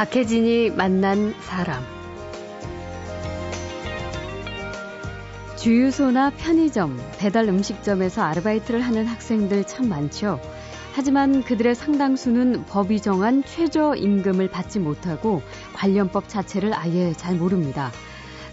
박혜진이 0.00 0.70
만난 0.70 1.34
사람. 1.42 1.84
주유소나 5.56 6.30
편의점, 6.38 6.98
배달 7.18 7.46
음식점에서 7.48 8.22
아르바이트를 8.22 8.80
하는 8.80 9.04
학생들 9.04 9.64
참 9.64 9.90
많죠. 9.90 10.40
하지만 10.94 11.42
그들의 11.42 11.74
상당수는 11.74 12.64
법이 12.64 13.02
정한 13.02 13.44
최저임금을 13.44 14.48
받지 14.48 14.78
못하고 14.78 15.42
관련법 15.74 16.30
자체를 16.30 16.72
아예 16.72 17.12
잘 17.12 17.34
모릅니다. 17.34 17.92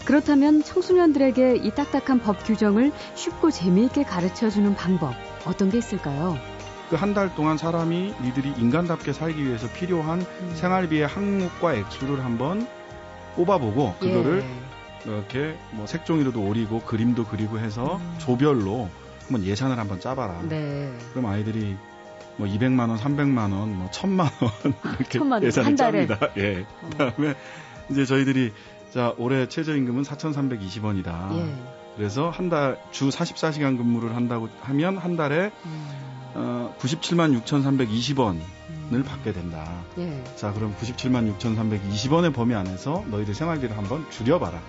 그렇다면 0.03 0.63
청소년들에게 0.63 1.61
이 1.63 1.71
딱딱한 1.71 2.19
법 2.19 2.43
규정을 2.43 2.91
쉽고 3.15 3.51
재미있게 3.51 4.03
가르쳐 4.03 4.49
주는 4.49 4.75
방법 4.75 5.13
어떤 5.45 5.69
게 5.69 5.77
있을까요? 5.77 6.56
그 6.89 6.95
한 6.95 7.13
달 7.13 7.33
동안 7.35 7.57
사람이 7.57 8.15
니들이 8.23 8.53
인간답게 8.57 9.11
살기 9.13 9.43
위해서 9.45 9.67
필요한 9.73 10.21
음. 10.21 10.51
생활비의 10.55 11.07
항목과 11.07 11.73
액수를 11.73 12.23
한번 12.23 12.67
뽑아보고 13.35 13.95
그거를 13.99 14.43
예. 14.43 15.09
이렇게 15.11 15.57
뭐 15.71 15.85
색종이로도 15.85 16.41
오리고 16.41 16.81
그림도 16.81 17.25
그리고 17.25 17.59
해서 17.59 17.97
음. 17.97 18.15
조별로 18.19 18.89
한번 19.23 19.43
예산을 19.43 19.77
한번 19.77 19.99
짜봐라. 19.99 20.41
네. 20.47 20.91
그럼 21.11 21.25
아이들이 21.27 21.75
뭐 22.37 22.47
200만 22.47 22.89
원, 22.89 22.97
300만 22.97 23.37
원, 23.53 23.75
뭐 23.77 23.89
1000만 23.89 24.19
원 24.41 24.73
이렇게 24.99 25.19
천만 25.19 25.43
예산을. 25.43 25.75
짭니다. 25.75 26.19
예. 26.37 26.65
어. 26.81 26.89
그다음에 26.89 27.35
이제 27.89 28.05
저희들이 28.05 28.53
자, 28.93 29.13
올해 29.17 29.47
최저임금은 29.49 30.03
4,320원이다. 30.03 31.37
예. 31.37 31.53
그래서 31.97 32.29
한 32.29 32.49
달 32.49 32.77
주 32.91 33.09
44시간 33.09 33.77
근무를 33.77 34.15
한다고 34.15 34.47
하면 34.61 34.97
한 34.97 35.17
달에 35.17 35.51
음. 35.65 35.87
어, 36.39 36.71
97만 36.79 37.35
6,320원을 37.41 38.39
음. 38.91 39.03
받게 39.03 39.33
된다. 39.33 39.67
예. 39.97 40.23
자, 40.35 40.53
그럼 40.53 40.75
97만 40.79 41.35
6,320원의 41.39 42.31
범위 42.31 42.53
안에서 42.53 43.03
너희들 43.09 43.33
생활비를 43.33 43.75
한번 43.75 44.05
줄여봐라. 44.11 44.61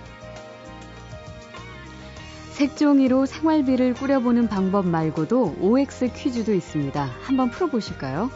색종이로 2.52 3.26
생활비를 3.26 3.94
꾸려보는 3.94 4.48
방법 4.48 4.88
말고도 4.88 5.58
OX 5.60 6.10
퀴즈도 6.14 6.54
있습니다. 6.54 7.08
한번 7.20 7.50
풀어보실까요? 7.50 8.30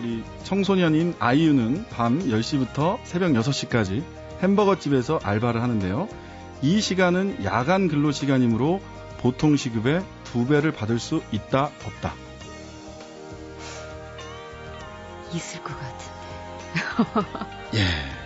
우리 0.00 0.24
청소년인 0.42 1.14
아이유는 1.18 1.86
밤 1.90 2.20
10시부터 2.20 2.98
새벽 3.04 3.32
6시까지 3.32 4.02
햄버거 4.40 4.78
집에서 4.78 5.20
알바를 5.22 5.62
하는데요. 5.62 6.08
이 6.62 6.80
시간은 6.80 7.44
야간 7.44 7.86
근로 7.88 8.10
시간이므로 8.10 8.80
보통 9.18 9.56
시급의 9.56 10.02
두 10.24 10.46
배를 10.46 10.72
받을 10.72 10.98
수 10.98 11.22
있다 11.30 11.70
없다. 11.84 12.14
있을 15.34 15.62
것 15.62 15.74
같은데. 15.78 16.12
예. 17.74 18.22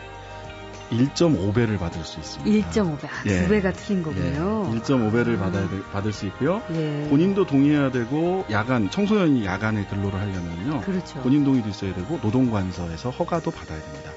1.5배를 0.91 1.79
받을 1.79 2.05
수 2.05 2.21
있습니다. 2.21 2.71
1.5배. 2.71 3.07
아, 3.07 3.23
예. 3.27 3.43
두 3.43 3.49
배가 3.49 3.73
틀린 3.73 4.03
거군요. 4.03 4.71
예. 4.73 4.79
1.5배를 4.79 5.37
아. 5.39 5.45
받아야 5.45 5.69
되, 5.69 5.83
받을 5.93 6.13
수 6.13 6.27
있고요. 6.27 6.63
예. 6.73 7.07
본인도 7.11 7.47
동의해야 7.47 7.91
되고 7.91 8.45
야간 8.51 8.91
청소년이 8.91 9.45
야간에 9.45 9.85
근로를 9.87 10.21
하려면요. 10.21 10.81
그렇죠. 10.83 11.21
본인 11.21 11.45
동의도 11.45 11.69
있어야 11.69 11.95
되고 11.95 12.19
노동관서에서 12.23 13.11
허가도 13.11 13.51
받아야 13.51 13.81
됩니다. 13.81 14.11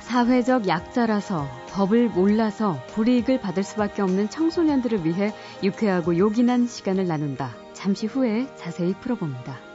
사회적 0.00 0.66
약자라서 0.66 1.48
법을 1.70 2.08
몰라서 2.08 2.82
불이익을 2.94 3.40
받을 3.40 3.62
수밖에 3.62 4.02
없는 4.02 4.28
청소년들을 4.28 5.06
위해 5.06 5.32
유쾌하고 5.62 6.18
요긴한 6.18 6.66
시간을 6.66 7.06
나눈다. 7.06 7.54
잠시 7.74 8.06
후에 8.06 8.48
자세히 8.56 8.92
풀어봅니다. 8.94 9.69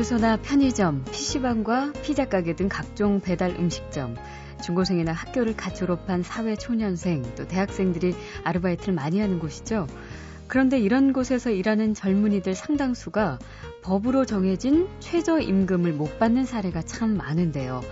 주유소나 0.00 0.38
편의점, 0.38 1.04
PC방과 1.04 1.92
피자 2.02 2.24
가게 2.24 2.56
등 2.56 2.70
각종 2.70 3.20
배달 3.20 3.50
음식점, 3.50 4.16
중고생이나 4.64 5.12
학교를 5.12 5.54
갓 5.56 5.74
졸업한 5.74 6.22
사회 6.22 6.56
초년생, 6.56 7.34
또 7.36 7.46
대학생들이 7.46 8.14
아르바이트를 8.44 8.94
많이 8.94 9.20
하는 9.20 9.38
곳이죠. 9.38 9.86
그런데 10.46 10.78
이런 10.78 11.12
곳에서 11.12 11.50
일하는 11.50 11.92
젊은이들 11.92 12.54
상당수가 12.54 13.40
법으로 13.82 14.24
정해진 14.24 14.88
최저임금을 15.00 15.92
못 15.92 16.18
받는 16.18 16.46
사례가 16.46 16.80
참 16.80 17.18
많은데요. 17.18 17.82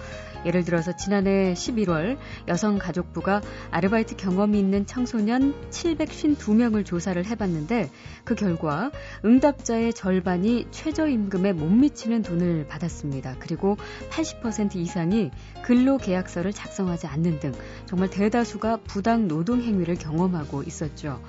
예를 0.44 0.64
들어서 0.64 0.96
지난해 0.96 1.52
11월 1.54 2.16
여성가족부가 2.46 3.42
아르바이트 3.70 4.16
경험이 4.16 4.58
있는 4.58 4.86
청소년 4.86 5.54
752명을 5.70 6.84
조사를 6.84 7.24
해봤는데 7.24 7.90
그 8.24 8.34
결과 8.34 8.90
응답자의 9.24 9.92
절반이 9.94 10.66
최저임금에 10.70 11.52
못 11.52 11.68
미치는 11.68 12.22
돈을 12.22 12.66
받았습니다. 12.66 13.36
그리고 13.38 13.76
80% 14.10 14.76
이상이 14.76 15.30
근로계약서를 15.62 16.52
작성하지 16.52 17.06
않는 17.06 17.40
등 17.40 17.52
정말 17.86 18.10
대다수가 18.10 18.78
부당 18.86 19.28
노동 19.28 19.60
행위를 19.60 19.96
경험하고 19.96 20.62
있었죠. 20.62 21.20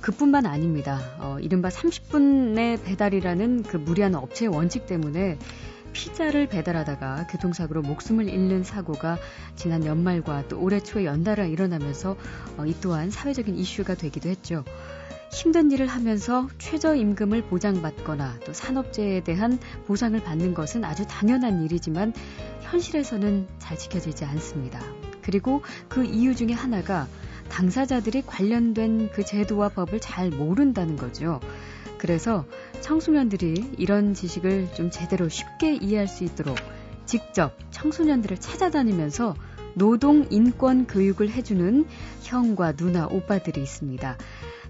그뿐만 0.00 0.46
아닙니다. 0.46 1.00
어, 1.18 1.38
이른바 1.40 1.68
30분 1.68 2.54
내 2.54 2.76
배달이라는 2.82 3.64
그 3.64 3.76
무리한 3.76 4.14
업체의 4.14 4.54
원칙 4.54 4.86
때문에 4.86 5.38
피자를 5.96 6.46
배달하다가 6.46 7.26
교통사고로 7.28 7.80
목숨을 7.80 8.28
잃는 8.28 8.64
사고가 8.64 9.16
지난 9.54 9.86
연말과 9.86 10.46
또 10.46 10.60
올해 10.60 10.78
초에 10.78 11.06
연달아 11.06 11.46
일어나면서 11.46 12.18
어, 12.58 12.66
이 12.66 12.74
또한 12.82 13.10
사회적인 13.10 13.56
이슈가 13.56 13.94
되기도 13.94 14.28
했죠. 14.28 14.62
힘든 15.32 15.70
일을 15.70 15.86
하면서 15.86 16.48
최저임금을 16.58 17.44
보장받거나 17.44 18.40
또 18.44 18.52
산업재해에 18.52 19.22
대한 19.24 19.58
보상을 19.86 20.22
받는 20.22 20.52
것은 20.52 20.84
아주 20.84 21.06
당연한 21.08 21.64
일이지만 21.64 22.12
현실에서는 22.60 23.48
잘 23.58 23.78
지켜지지 23.78 24.26
않습니다. 24.26 24.78
그리고 25.22 25.62
그 25.88 26.04
이유 26.04 26.36
중에 26.36 26.52
하나가 26.52 27.08
당사자들이 27.48 28.22
관련된 28.26 29.12
그 29.12 29.24
제도와 29.24 29.70
법을 29.70 30.00
잘 30.00 30.28
모른다는 30.28 30.96
거죠. 30.96 31.40
그래서 32.06 32.46
청소년들이 32.82 33.72
이런 33.78 34.14
지식을 34.14 34.74
좀 34.74 34.92
제대로 34.92 35.28
쉽게 35.28 35.74
이해할 35.74 36.06
수 36.06 36.22
있도록 36.22 36.56
직접 37.04 37.56
청소년들을 37.72 38.38
찾아다니면서 38.38 39.34
노동 39.74 40.24
인권 40.30 40.86
교육을 40.86 41.30
해주는 41.30 41.84
형과 42.22 42.70
누나 42.70 43.08
오빠들이 43.08 43.60
있습니다. 43.60 44.18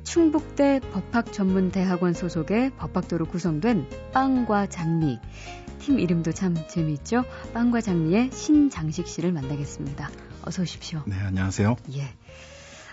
충북대 0.03 0.81
법학전문대학원 0.81 2.15
소속의 2.15 2.71
법학도로 2.79 3.27
구성된 3.27 3.87
빵과 4.15 4.69
장미. 4.69 5.19
팀 5.81 5.99
이름도 5.99 6.33
참 6.33 6.57
재미있죠? 6.69 7.27
빵과 7.53 7.83
장미의 7.83 8.31
신장식 8.33 9.09
씨를 9.09 9.33
만나겠습니다. 9.33 10.09
어서 10.41 10.63
오십시오. 10.63 11.03
네, 11.05 11.17
안녕하세요. 11.17 11.77
예. 11.97 12.15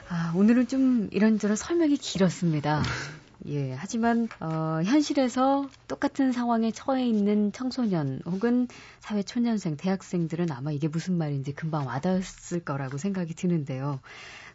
아, 0.10 0.34
오늘은 0.36 0.68
좀 0.68 1.08
이런저런 1.12 1.56
설명이 1.56 1.96
길었습니다. 1.96 2.84
예, 3.48 3.74
하지만 3.74 4.28
어, 4.40 4.82
현실에서 4.84 5.70
똑같은 5.88 6.32
상황에 6.32 6.72
처해 6.72 7.06
있는 7.06 7.52
청소년 7.52 8.22
혹은 8.26 8.68
사회 9.00 9.22
초년생, 9.22 9.78
대학생들은 9.78 10.52
아마 10.52 10.72
이게 10.72 10.88
무슨 10.88 11.18
말인지 11.18 11.54
금방 11.54 11.88
와닿았을 11.88 12.62
거라고 12.62 12.98
생각이 12.98 13.34
드는데요. 13.34 14.00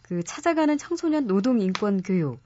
그 0.02 0.22
찾아가는 0.22 0.78
청소년 0.78 1.26
노동 1.26 1.60
인권 1.60 2.02
교육 2.02 2.40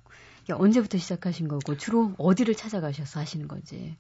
언제부터 0.51 0.99
시작하신 0.99 1.47
거고 1.47 1.77
주로 1.77 2.13
어디를 2.19 2.55
찾아가셔서 2.55 3.21
하시는 3.21 3.47
건지. 3.47 3.97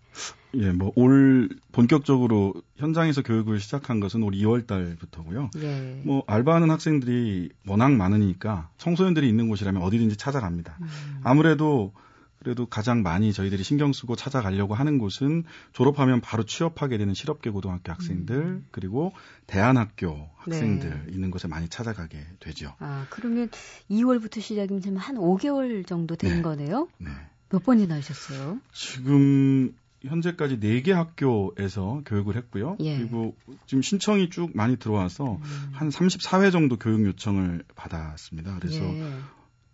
예, 0.55 0.72
뭐 0.72 0.93
올 0.96 1.49
본격적으로 1.70 2.55
현장에서 2.76 3.22
교육을 3.22 3.61
시작한 3.61 4.00
것은 4.00 4.22
올 4.22 4.32
2월 4.32 4.66
달부터고요. 4.66 5.50
예. 5.62 6.02
뭐 6.05 6.25
알바하는 6.26 6.70
학생들이 6.70 7.50
워낙 7.66 7.93
많으니까 7.93 8.69
청소년들이 8.78 9.28
있는 9.28 9.49
곳이라면 9.49 9.81
어디든지 9.81 10.16
찾아갑니다. 10.16 10.76
음. 10.81 10.88
아무래도 11.22 11.93
그래도 12.42 12.66
가장 12.66 13.02
많이 13.02 13.32
저희들이 13.32 13.62
신경 13.62 13.92
쓰고 13.92 14.16
찾아가려고 14.16 14.74
하는 14.74 14.98
곳은 14.98 15.44
졸업하면 15.72 16.20
바로 16.20 16.42
취업하게 16.42 16.98
되는 16.98 17.14
실업계 17.14 17.50
고등학교 17.50 17.92
학생들 17.92 18.36
음. 18.36 18.66
그리고 18.72 19.12
대안학교 19.46 20.28
학생들 20.38 21.04
네. 21.06 21.12
있는 21.12 21.30
곳에 21.30 21.46
많이 21.46 21.68
찾아가게 21.68 22.18
되죠. 22.40 22.74
아 22.80 23.06
그러면 23.10 23.48
2월부터 23.88 24.40
시작이면 24.40 24.96
한 24.96 25.16
5개월 25.16 25.86
정도 25.86 26.16
된 26.16 26.36
네. 26.36 26.42
거네요. 26.42 26.88
네. 26.98 27.10
몇 27.48 27.62
번이나 27.62 27.94
하셨어요? 27.94 28.58
지금 28.72 29.76
현재까지 30.02 30.58
4개 30.58 30.90
학교에서 30.90 32.02
교육을 32.06 32.34
했고요. 32.34 32.76
예. 32.80 32.98
그리고 32.98 33.36
지금 33.66 33.82
신청이 33.82 34.30
쭉 34.30 34.50
많이 34.54 34.76
들어와서 34.76 35.34
음. 35.36 35.68
한 35.72 35.90
34회 35.90 36.50
정도 36.50 36.76
교육 36.76 37.06
요청을 37.06 37.62
받았습니다. 37.76 38.58
그래서 38.58 38.82
예. 38.82 39.12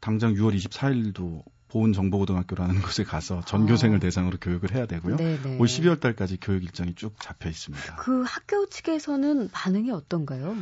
당장 0.00 0.34
6월 0.34 0.54
24일도 0.54 1.44
보훈정보고등학교라는 1.68 2.80
곳에 2.82 3.04
가서 3.04 3.42
전교생을 3.44 3.96
어. 3.96 4.00
대상으로 4.00 4.38
교육을 4.40 4.74
해야 4.74 4.86
되고요. 4.86 5.16
네네. 5.16 5.58
올 5.58 5.66
12월 5.66 6.00
달까지 6.00 6.38
교육 6.40 6.64
일정이 6.64 6.94
쭉 6.94 7.14
잡혀 7.20 7.48
있습니다. 7.48 7.96
그 7.96 8.22
학교 8.26 8.66
측에서는 8.66 9.50
반응이 9.52 9.90
어떤가요? 9.90 10.56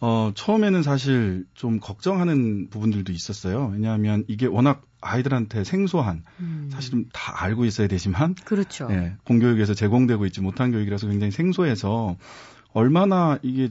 어, 0.00 0.32
처음에는 0.34 0.82
사실 0.82 1.46
좀 1.54 1.78
걱정하는 1.78 2.68
부분들도 2.70 3.12
있었어요. 3.12 3.70
왜냐하면 3.72 4.24
이게 4.26 4.46
워낙 4.46 4.82
아이들한테 5.00 5.62
생소한 5.62 6.24
음. 6.40 6.68
사실은 6.72 7.06
다 7.12 7.42
알고 7.44 7.64
있어야 7.66 7.86
되지만 7.86 8.34
그렇죠. 8.34 8.88
예, 8.90 9.14
공교육에서 9.24 9.74
제공되고 9.74 10.26
있지 10.26 10.40
못한 10.40 10.72
교육이라서 10.72 11.06
굉장히 11.08 11.30
생소해서 11.30 12.16
얼마나 12.72 13.38
이게 13.42 13.70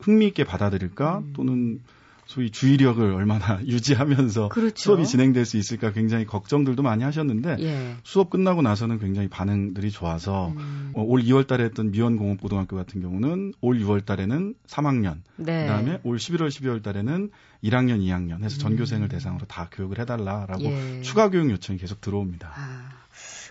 흥미있게 0.00 0.44
받아들일까 0.44 1.18
음. 1.18 1.32
또는 1.34 1.80
소위 2.28 2.50
주의력을 2.50 3.02
얼마나 3.02 3.58
유지하면서 3.64 4.50
그렇죠. 4.50 4.76
수업이 4.76 5.06
진행될 5.06 5.46
수 5.46 5.56
있을까 5.56 5.92
굉장히 5.92 6.26
걱정들도 6.26 6.82
많이 6.82 7.02
하셨는데 7.02 7.56
예. 7.60 7.96
수업 8.04 8.28
끝나고 8.28 8.60
나서는 8.60 8.98
굉장히 8.98 9.28
반응들이 9.28 9.90
좋아서 9.90 10.48
음. 10.48 10.92
어, 10.94 11.02
올 11.02 11.22
2월 11.22 11.46
달에 11.46 11.64
했던 11.64 11.90
미원공업고등학교 11.90 12.76
같은 12.76 13.00
경우는 13.00 13.54
올 13.62 13.78
6월 13.78 14.04
달에는 14.04 14.54
3학년 14.66 15.22
네. 15.36 15.62
그다음에 15.62 16.00
올 16.04 16.18
11월 16.18 16.48
12월 16.48 16.82
달에는 16.82 17.30
1학년 17.64 18.00
2학년 18.02 18.44
해서 18.44 18.58
전교생을 18.58 19.06
음. 19.06 19.08
대상으로 19.08 19.46
다 19.46 19.70
교육을 19.72 19.98
해달라라고 19.98 20.64
예. 20.64 21.00
추가 21.00 21.30
교육 21.30 21.50
요청이 21.50 21.78
계속 21.78 22.02
들어옵니다. 22.02 22.52
아. 22.54 22.98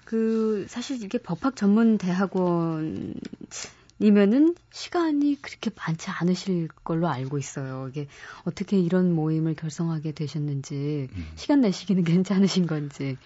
그 0.05 0.67
사실 0.69 1.03
이게 1.03 1.17
법학 1.17 1.57
전문 1.57 1.97
대학원 1.97 3.15
이면은 3.99 4.55
시간이 4.71 5.41
그렇게 5.41 5.71
많지 5.75 6.09
않으실 6.11 6.67
걸로 6.83 7.07
알고 7.07 7.37
있어요. 7.37 7.87
이게 7.89 8.07
어떻게 8.43 8.79
이런 8.79 9.11
모임을 9.13 9.55
결성하게 9.55 10.11
되셨는지 10.11 11.07
음. 11.11 11.25
시간 11.35 11.61
내시기는 11.61 12.03
괜찮으신 12.05 12.67
건지. 12.67 13.17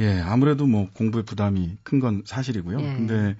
예, 0.00 0.20
아무래도 0.20 0.66
뭐 0.66 0.88
공부에 0.92 1.22
부담이 1.22 1.78
큰 1.82 2.00
건 2.00 2.22
사실이고요. 2.26 2.80
예. 2.80 2.94
근데 2.96 3.36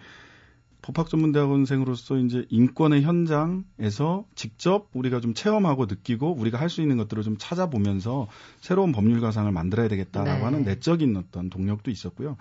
법학전문대학원생으로서 0.83 2.17
이제 2.19 2.45
인권의 2.51 3.03
현장에서 3.03 4.25
직접 4.35 4.89
우리가 4.93 5.21
좀 5.21 5.33
체험하고 5.33 5.87
느끼고 5.87 6.35
우리가 6.35 6.59
할 6.59 6.69
수 6.69 6.81
있는 6.83 6.97
것들을 6.97 7.23
좀 7.23 7.37
찾아보면서 7.39 8.29
새로운 8.61 8.93
법률 8.93 9.21
가상을 9.21 9.51
만들어야 9.53 9.89
되겠다라고 9.89 10.39
네. 10.39 10.45
하는 10.45 10.63
내적인 10.65 11.17
어떤 11.17 11.51
동력도 11.51 11.91
있었고요. 11.91 12.37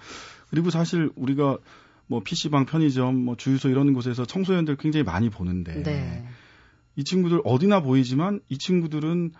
그리고 0.49 0.69
사실 0.69 1.11
우리가 1.15 1.57
뭐 2.11 2.21
PC방, 2.21 2.65
편의점, 2.65 3.15
뭐 3.15 3.37
주유소 3.37 3.69
이런 3.69 3.93
곳에서 3.93 4.25
청소년들 4.25 4.75
굉장히 4.75 5.05
많이 5.05 5.29
보는데 5.29 5.81
네. 5.81 6.27
이 6.97 7.05
친구들 7.05 7.39
어디나 7.45 7.81
보이지만 7.81 8.41
이 8.49 8.57
친구들은 8.57 9.31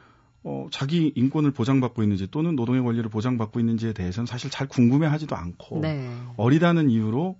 어, 0.44 0.68
자기 0.72 1.12
인권을 1.14 1.52
보장받고 1.52 2.02
있는지 2.02 2.28
또는 2.32 2.56
노동의 2.56 2.82
권리를 2.82 3.10
보장받고 3.10 3.60
있는지에 3.60 3.92
대해서는 3.92 4.26
사실 4.26 4.50
잘 4.50 4.70
궁금해하지도 4.70 5.36
않고 5.36 5.82
네. 5.82 6.10
어리다는 6.38 6.90
이유로 6.90 7.38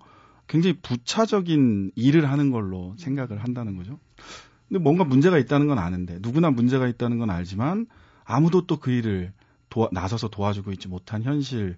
굉장히 0.48 0.76
부차적인 0.82 1.94
일을 1.96 2.30
하는 2.30 2.52
걸로 2.52 2.94
생각을 2.98 3.42
한다는 3.42 3.78
거죠. 3.78 4.00
근데 4.68 4.84
뭔가 4.84 5.06
문제가 5.06 5.38
있다는 5.38 5.68
건 5.68 5.80
아는데 5.80 6.20
누구나 6.20 6.52
문제가 6.52 6.90
있다는 6.90 7.20
건 7.20 7.30
알지만 7.30 7.86
아무도 8.26 8.68
또 8.68 8.82
그 8.82 8.92
일을 8.92 9.32
도와, 9.70 9.88
나서서 9.94 10.28
도와주고 10.28 10.74
있지 10.74 10.90
못한 10.90 11.24
현실 11.24 11.60
를 11.62 11.78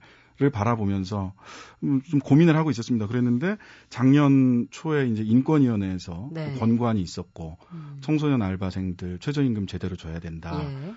바라보면서 0.51 1.33
음, 1.83 2.01
좀 2.01 2.19
고민을 2.19 2.55
하고 2.55 2.71
있었습니다. 2.71 3.07
그랬는데 3.07 3.57
작년 3.89 4.67
초에 4.71 5.07
이제 5.07 5.23
인권위원회에서 5.23 6.29
네. 6.31 6.53
권고안이 6.55 7.01
있었고 7.01 7.57
음. 7.71 7.97
청소년 8.01 8.41
알바생들 8.41 9.19
최저임금 9.19 9.67
제대로 9.67 9.95
줘야 9.95 10.19
된다. 10.19 10.59
예. 10.63 10.93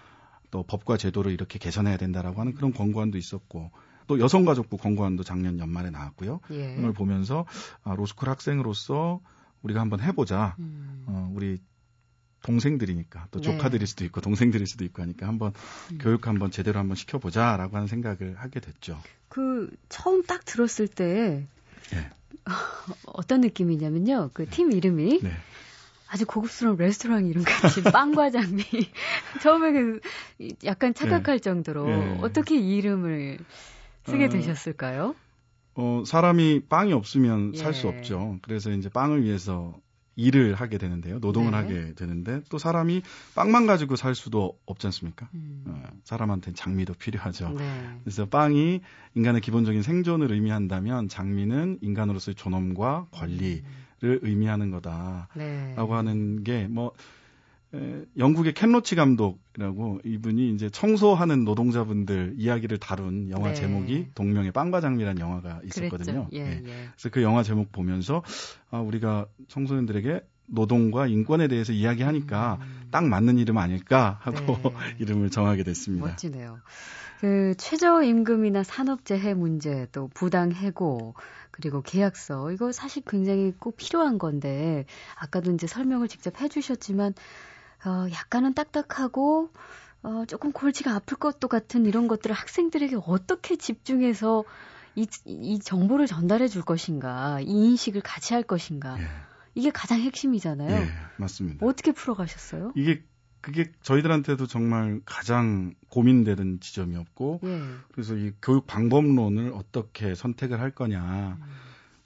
또 0.51 0.63
법과 0.63 0.97
제도를 0.97 1.33
이렇게 1.33 1.59
개선해야 1.59 1.97
된다라고 1.97 2.41
하는 2.41 2.55
그런 2.55 2.73
권고안도 2.73 3.19
있었고 3.19 3.71
또 4.07 4.21
여성가족부 4.21 4.77
권고안도 4.77 5.25
작년 5.25 5.59
연말에 5.59 5.91
나왔고요. 5.91 6.41
예. 6.53 6.77
이걸 6.79 6.93
보면서 6.93 7.45
아, 7.83 7.95
로스쿨 7.95 8.29
학생으로서 8.29 9.21
우리가 9.63 9.81
한번 9.81 10.01
해보자. 10.01 10.55
음. 10.59 11.05
어, 11.07 11.31
우리 11.35 11.59
동생들이니까 12.43 13.29
또 13.31 13.41
네. 13.41 13.51
조카들일 13.51 13.87
수도 13.87 14.05
있고 14.05 14.21
동생들일 14.21 14.67
수도 14.67 14.85
있고 14.85 15.03
하니까 15.03 15.27
한번 15.27 15.53
음. 15.93 15.99
교육 16.01 16.27
한번 16.27 16.51
제대로 16.51 16.79
한번 16.79 16.97
시켜보자라고 16.97 17.77
하는 17.77 17.89
생각을 17.89 18.37
하게 18.39 18.61
됐죠. 18.61 19.01
그 19.29 19.71
처음 19.89 20.23
딱 20.23 20.45
들었을 20.45 20.89
때 20.89 21.47
네. 21.93 22.11
어떤 23.07 23.41
느낌이냐면요. 23.41 24.31
그 24.33 24.47
팀 24.47 24.73
이름이 24.73 25.21
네. 25.23 25.33
아주 26.09 26.25
고급스러운 26.25 26.77
레스토랑 26.77 27.27
이름 27.27 27.43
같이 27.43 27.83
빵과 27.83 28.31
장미 28.31 28.63
처음에 29.43 29.73
그 29.73 30.01
약간 30.65 30.95
착각할 30.95 31.39
네. 31.39 31.39
정도로 31.41 31.85
네. 31.87 32.19
어떻게 32.23 32.57
이 32.57 32.77
이름을 32.77 33.39
쓰게 34.07 34.27
어, 34.27 34.29
되셨을까요? 34.29 35.17
어, 35.75 36.05
사람이 36.07 36.67
빵이 36.69 36.93
없으면 36.93 37.53
예. 37.55 37.59
살수 37.59 37.89
없죠. 37.89 38.39
그래서 38.43 38.71
이제 38.71 38.89
빵을 38.89 39.25
위해서 39.25 39.77
일을 40.17 40.55
하게 40.55 40.79
되는데요. 40.79 41.19
노동을 41.19 41.51
네. 41.53 41.57
하게 41.57 41.95
되는데 41.95 42.41
또 42.49 42.59
사람이 42.59 43.03
빵만 43.35 43.67
가지고 43.67 43.97
살 43.97 44.15
수도 44.15 44.59
없지 44.67 44.87
않습니까? 44.89 45.29
음. 45.35 45.65
어, 45.67 45.83
사람한테는 46.05 46.55
장미도 46.57 46.95
필요하죠. 46.95 47.51
네. 47.51 47.99
그래서 48.03 48.27
빵이 48.27 48.81
인간의 49.15 49.43
기본적인 49.43 49.83
생존을 49.83 50.33
의미한다면 50.33 51.09
장미는 51.09 51.79
인간으로서의 51.83 52.35
존엄과 52.35 53.09
권리를 53.11 53.63
음. 54.03 54.19
의미하는 54.23 54.71
거다라고 54.71 55.29
네. 55.37 55.75
하는 55.77 56.45
게 56.45 56.67
뭐 56.69 56.93
영국의 58.19 58.55
켄로치 58.55 58.95
감독이라고 58.95 60.01
이분이 60.05 60.51
이제 60.51 60.71
청소하는 60.71 61.45
노동자분들 61.45 62.35
이야기를 62.37 62.79
다룬 62.79 63.31
영화 63.31 63.49
네. 63.49 63.55
제목이 63.55 64.09
동명의 64.15 64.53
빵과 64.53 64.81
장미라는 64.81 65.21
영화가 65.21 65.61
있었거든요. 65.65 66.29
예, 66.33 66.39
예. 66.39 66.63
예. 66.65 66.89
그래서 66.95 67.09
그 67.11 67.23
영화 67.23 67.43
제목 67.43 67.73
보면서 67.73 68.23
아, 68.71 68.81
우리가 68.81 69.27
청소년들에게 69.49 70.21
노동과 70.47 71.07
인권에 71.09 71.49
대해서 71.49 71.73
이야기하니까 71.73 72.59
음. 72.61 72.89
딱 72.91 73.05
맞는 73.05 73.39
이름 73.39 73.59
아닐까 73.59 74.19
하고 74.21 74.57
네. 74.63 74.71
이름을 75.01 75.31
정하게 75.31 75.65
됐습니다. 75.65 76.07
멋지네요. 76.07 76.59
그 77.21 77.55
최저임금이나 77.57 78.63
산업재해 78.63 79.35
문제 79.35 79.87
또 79.93 80.09
부당해고 80.15 81.15
그리고 81.51 81.81
계약서 81.81 82.53
이거 82.53 82.73
사실 82.73 83.03
굉장히 83.07 83.53
꼭 83.59 83.77
필요한 83.77 84.19
건데 84.19 84.85
아까도 85.19 85.51
이제 85.53 85.67
설명을 85.67 86.09
직접 86.09 86.41
해주셨지만 86.41 87.15
어, 87.85 88.07
약간은 88.13 88.55
딱딱하고 88.55 89.51
어, 90.03 90.25
조금 90.27 90.53
골치가 90.53 90.95
아플 90.95 91.17
것도 91.17 91.49
같은 91.49 91.85
이런 91.87 92.09
것들을 92.09 92.35
학생들에게 92.35 92.97
어떻게 93.07 93.57
집중해서 93.57 94.45
이, 94.95 95.07
이 95.27 95.59
정보를 95.59 96.07
전달해 96.07 96.49
줄 96.49 96.63
것인가, 96.63 97.41
이 97.41 97.51
인식을 97.51 98.01
같이 98.01 98.35
할 98.35 98.43
것인가. 98.43 98.99
예. 99.01 99.07
이게 99.55 99.71
가장 99.71 100.01
핵심이잖아요. 100.01 100.71
예, 100.71 100.89
맞습니다. 101.17 101.67
어떻게 101.67 101.93
풀어가셨어요? 101.93 102.73
이게 102.77 103.03
그게 103.41 103.73
저희들한테도 103.83 104.47
정말 104.47 105.01
가장 105.05 105.75
고민되는 105.89 106.61
지점이었고, 106.61 107.41
예. 107.45 107.63
그래서 107.93 108.17
이 108.17 108.33
교육 108.43 108.67
방법론을 108.67 109.53
어떻게 109.55 110.15
선택을 110.15 110.61
할 110.61 110.71
거냐. 110.71 111.39
음. 111.41 111.45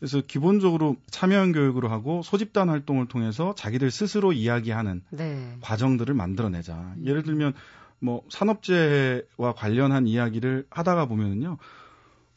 그래서 0.00 0.23
기본적으로 0.26 0.97
참여형 1.11 1.52
교육으로 1.52 1.90
하고 1.90 2.23
소집단 2.23 2.71
활동을 2.71 3.07
통해서 3.07 3.54
자기들 3.54 3.90
스스로 3.90 4.33
이야기하는 4.33 5.02
네. 5.11 5.59
과정들을 5.61 6.14
만들어내자. 6.14 6.75
음. 6.75 7.02
예를 7.04 7.23
들면 7.23 7.52
뭐 7.99 8.23
산업재해와 8.30 9.52
관련한 9.54 10.07
이야기를 10.07 10.66
하다가 10.71 11.04
보면은요. 11.04 11.59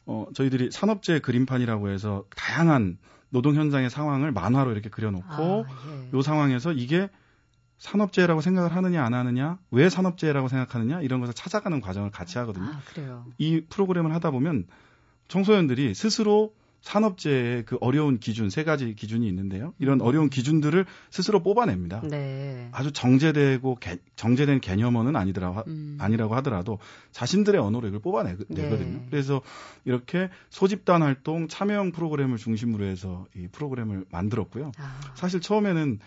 어, 0.05 0.25
저희들이 0.33 0.71
산업재해 0.71 1.19
그림판이라고 1.19 1.89
해서 1.89 2.25
다양한 2.35 2.97
노동 3.29 3.55
현장의 3.55 3.89
상황을 3.89 4.33
만화로 4.33 4.73
이렇게 4.73 4.89
그려놓고 4.89 5.65
아, 5.65 5.65
예. 5.87 6.17
요 6.17 6.21
상황에서 6.21 6.73
이게 6.73 7.09
산업재해라고 7.77 8.41
생각을 8.41 8.75
하느냐 8.75 9.03
안 9.05 9.13
하느냐 9.13 9.57
왜 9.71 9.89
산업재해라고 9.89 10.49
생각하느냐 10.49 11.01
이런 11.01 11.21
것을 11.21 11.33
찾아가는 11.33 11.79
과정을 11.79 12.11
같이 12.11 12.37
하거든요. 12.39 12.65
아, 12.65 13.25
이 13.37 13.61
프로그램을 13.69 14.13
하다 14.13 14.31
보면 14.31 14.67
청소년들이 15.29 15.93
스스로 15.95 16.53
산업재해의 16.83 17.63
그 17.65 17.77
어려운 17.79 18.19
기준 18.19 18.49
세 18.49 18.63
가지 18.65 18.93
기준이 18.93 19.25
있는데요. 19.27 19.73
이런 19.79 20.01
음. 20.01 20.05
어려운 20.05 20.29
기준들을 20.29 20.85
스스로 21.09 21.41
뽑아냅니다. 21.41 22.01
네. 22.01 22.67
아주 22.73 22.91
정제되고 22.91 23.75
개, 23.75 23.97
정제된 24.17 24.59
개념어는 24.59 25.15
아니더라 25.15 25.63
음. 25.67 25.97
아니라고 25.99 26.35
하더라도 26.35 26.79
자신들의 27.11 27.59
언어로 27.59 27.87
이걸 27.87 28.01
뽑아내거든요. 28.01 28.69
네. 28.77 29.05
그래서 29.09 29.41
이렇게 29.85 30.29
소집단 30.49 31.01
활동 31.01 31.47
참여형 31.47 31.93
프로그램을 31.93 32.37
중심으로 32.37 32.83
해서 32.83 33.25
이 33.33 33.47
프로그램을 33.47 34.05
만들었고요. 34.11 34.73
아. 34.77 34.99
사실 35.15 35.39
처음에는 35.39 35.99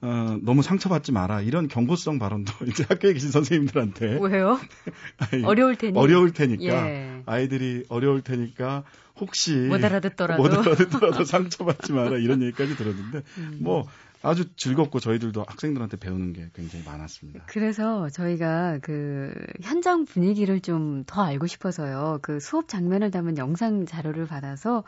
어, 0.00 0.38
너무 0.42 0.62
상처받지 0.62 1.12
마라. 1.12 1.40
이런 1.40 1.68
경고성 1.68 2.18
발언도 2.18 2.52
이제 2.66 2.84
학교에 2.88 3.12
계신 3.12 3.30
선생님들한테. 3.30 4.18
왜요? 4.20 4.58
아니, 5.18 5.44
어려울 5.44 5.76
테니. 5.76 5.98
어려울 5.98 6.32
테니까. 6.32 6.88
예. 6.88 7.22
아이들이 7.26 7.84
어려울 7.88 8.22
테니까 8.22 8.84
혹시 9.20 9.54
못 9.56 9.84
알아듣더라도 9.84 10.42
못 10.42 10.52
알아듣더라도 10.52 11.24
상처받지 11.26 11.92
마라 11.92 12.18
이런 12.18 12.42
얘기까지 12.42 12.76
들었는데 12.76 13.22
음. 13.38 13.58
뭐 13.60 13.88
아주 14.22 14.44
즐겁고 14.56 14.98
저희들도 15.00 15.44
학생들한테 15.46 15.96
배우는 15.96 16.32
게 16.32 16.50
굉장히 16.54 16.84
많았습니다. 16.84 17.44
그래서 17.46 18.08
저희가 18.10 18.78
그 18.82 19.32
현장 19.62 20.04
분위기를 20.04 20.60
좀 20.60 21.04
더 21.06 21.22
알고 21.22 21.46
싶어서요. 21.46 22.18
그 22.22 22.38
수업 22.40 22.68
장면을 22.68 23.10
담은 23.10 23.38
영상 23.38 23.86
자료를 23.86 24.26
받아서 24.26 24.84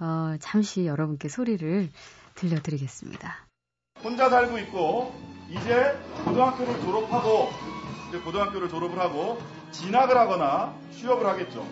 어, 0.00 0.34
잠시 0.40 0.86
여러분께 0.86 1.28
소리를 1.28 1.88
들려드리겠습니다. 2.34 3.47
혼자 4.02 4.28
살고 4.30 4.58
있고 4.58 5.12
이제 5.50 5.96
고등학교를 6.24 6.80
졸업하고 6.80 7.48
이제 8.08 8.18
고등학교를 8.18 8.68
졸업을 8.68 8.98
하고 8.98 9.38
진학을 9.72 10.16
하거나 10.16 10.74
취업을 10.92 11.26
하겠죠. 11.26 11.64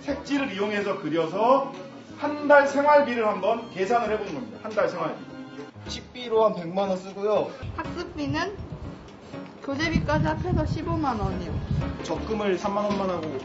색지를 0.00 0.52
이용해서 0.52 1.00
그려서 1.00 1.72
한 2.18 2.48
달 2.48 2.66
생활비를 2.66 3.26
한번 3.26 3.70
계산을 3.72 4.10
해보는 4.12 4.34
겁니다. 4.34 4.58
한 4.62 4.72
달 4.72 4.88
생활비. 4.88 5.20
식비로 5.88 6.44
한 6.46 6.54
100만 6.54 6.78
원 6.88 6.96
쓰고요. 6.96 7.50
학습비는 7.76 8.56
교재비까지 9.64 10.26
합해서 10.26 10.64
15만 10.64 11.20
원이요. 11.20 11.52
적금을 12.04 12.56
3만 12.56 12.76
원만 12.76 13.10
하고 13.10 13.38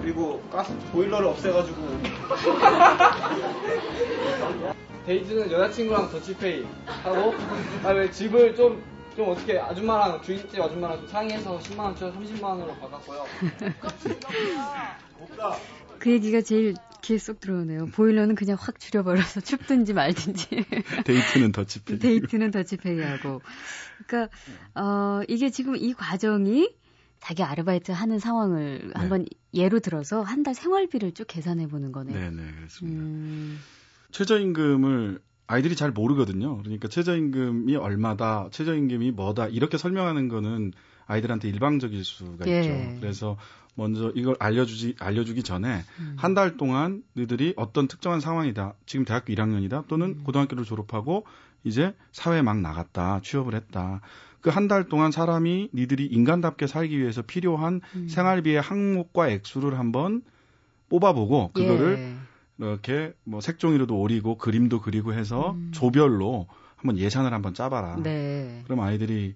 그리고 0.00 0.42
가스 0.52 0.76
보일러를 0.92 1.28
없애가지고 1.28 1.76
데이트는 5.06 5.50
여자친구랑 5.50 6.10
더치페이 6.10 6.66
하고 6.86 7.32
그다음에 7.78 8.10
집을 8.10 8.54
좀 8.56 8.96
좀 9.16 9.30
어떻게 9.30 9.58
아줌마랑 9.58 10.20
주인집 10.20 10.60
아줌마랑 10.60 10.98
좀 10.98 11.08
상의해서 11.08 11.58
10만 11.58 11.78
원 11.78 11.96
쳐서 11.96 12.20
30만 12.20 12.42
원으로 12.42 12.76
바꿨고요. 12.76 13.24
그 15.98 16.12
얘기가 16.12 16.42
제일 16.42 16.74
귀에 17.00 17.16
쏙 17.16 17.40
들어오네요. 17.40 17.86
보일러는 17.86 18.34
그냥 18.34 18.58
확 18.60 18.78
줄여버려서 18.78 19.40
춥든지 19.40 19.94
말든지. 19.94 20.66
데이트는 21.06 21.52
더치페이. 21.52 21.98
데이트는 21.98 22.50
더치페이하고. 22.50 23.40
그러니까 24.06 24.36
어 24.74 25.22
이게 25.28 25.48
지금 25.48 25.76
이 25.76 25.94
과정이 25.94 26.68
자기 27.18 27.42
아르바이트 27.42 27.92
하는 27.92 28.18
상황을 28.18 28.88
네. 28.88 28.92
한번 28.94 29.24
예로 29.54 29.80
들어서 29.80 30.20
한 30.20 30.42
달 30.42 30.54
생활비를 30.54 31.12
쭉 31.12 31.24
계산해 31.26 31.68
보는 31.68 31.90
거네요. 31.90 32.18
네, 32.18 32.30
네, 32.30 32.52
그렇습니다. 32.52 33.02
음... 33.02 33.58
최저임금을 34.16 35.20
아이들이 35.46 35.76
잘 35.76 35.90
모르거든요. 35.90 36.56
그러니까 36.58 36.88
최저임금이 36.88 37.76
얼마다, 37.76 38.48
최저임금이 38.50 39.10
뭐다 39.12 39.48
이렇게 39.48 39.76
설명하는 39.76 40.28
거는 40.28 40.72
아이들한테 41.06 41.48
일방적일 41.48 42.02
수가 42.02 42.46
예. 42.46 42.60
있죠. 42.60 43.00
그래서 43.00 43.36
먼저 43.74 44.10
이걸 44.14 44.34
알려주지 44.38 44.96
알려주기 44.98 45.42
전에 45.42 45.84
음. 46.00 46.14
한달 46.16 46.56
동안 46.56 47.02
너희들이 47.12 47.52
어떤 47.56 47.88
특정한 47.88 48.20
상황이다. 48.20 48.72
지금 48.86 49.04
대학교 49.04 49.34
1학년이다. 49.34 49.86
또는 49.86 50.08
음. 50.18 50.24
고등학교를 50.24 50.64
졸업하고 50.64 51.26
이제 51.62 51.94
사회에 52.12 52.40
막 52.42 52.58
나갔다. 52.60 53.20
취업을 53.22 53.54
했다. 53.54 54.00
그 54.40 54.50
한 54.50 54.66
달 54.68 54.88
동안 54.88 55.10
사람이 55.10 55.70
니들이 55.74 56.06
인간답게 56.06 56.66
살기 56.68 56.98
위해서 56.98 57.20
필요한 57.20 57.80
음. 57.94 58.08
생활비의 58.08 58.60
항목과 58.62 59.28
액수를 59.28 59.78
한번 59.78 60.22
뽑아보고 60.88 61.50
그거를 61.52 61.98
예. 61.98 62.16
이렇게 62.58 63.12
뭐 63.24 63.40
색종이로도 63.40 63.98
오리고 63.98 64.38
그림도 64.38 64.80
그리고 64.80 65.12
해서 65.12 65.52
음. 65.52 65.70
조별로 65.72 66.46
한번 66.76 66.98
예산을 66.98 67.32
한번 67.32 67.54
짜봐라. 67.54 67.96
네. 68.02 68.62
그럼 68.64 68.80
아이들이 68.80 69.34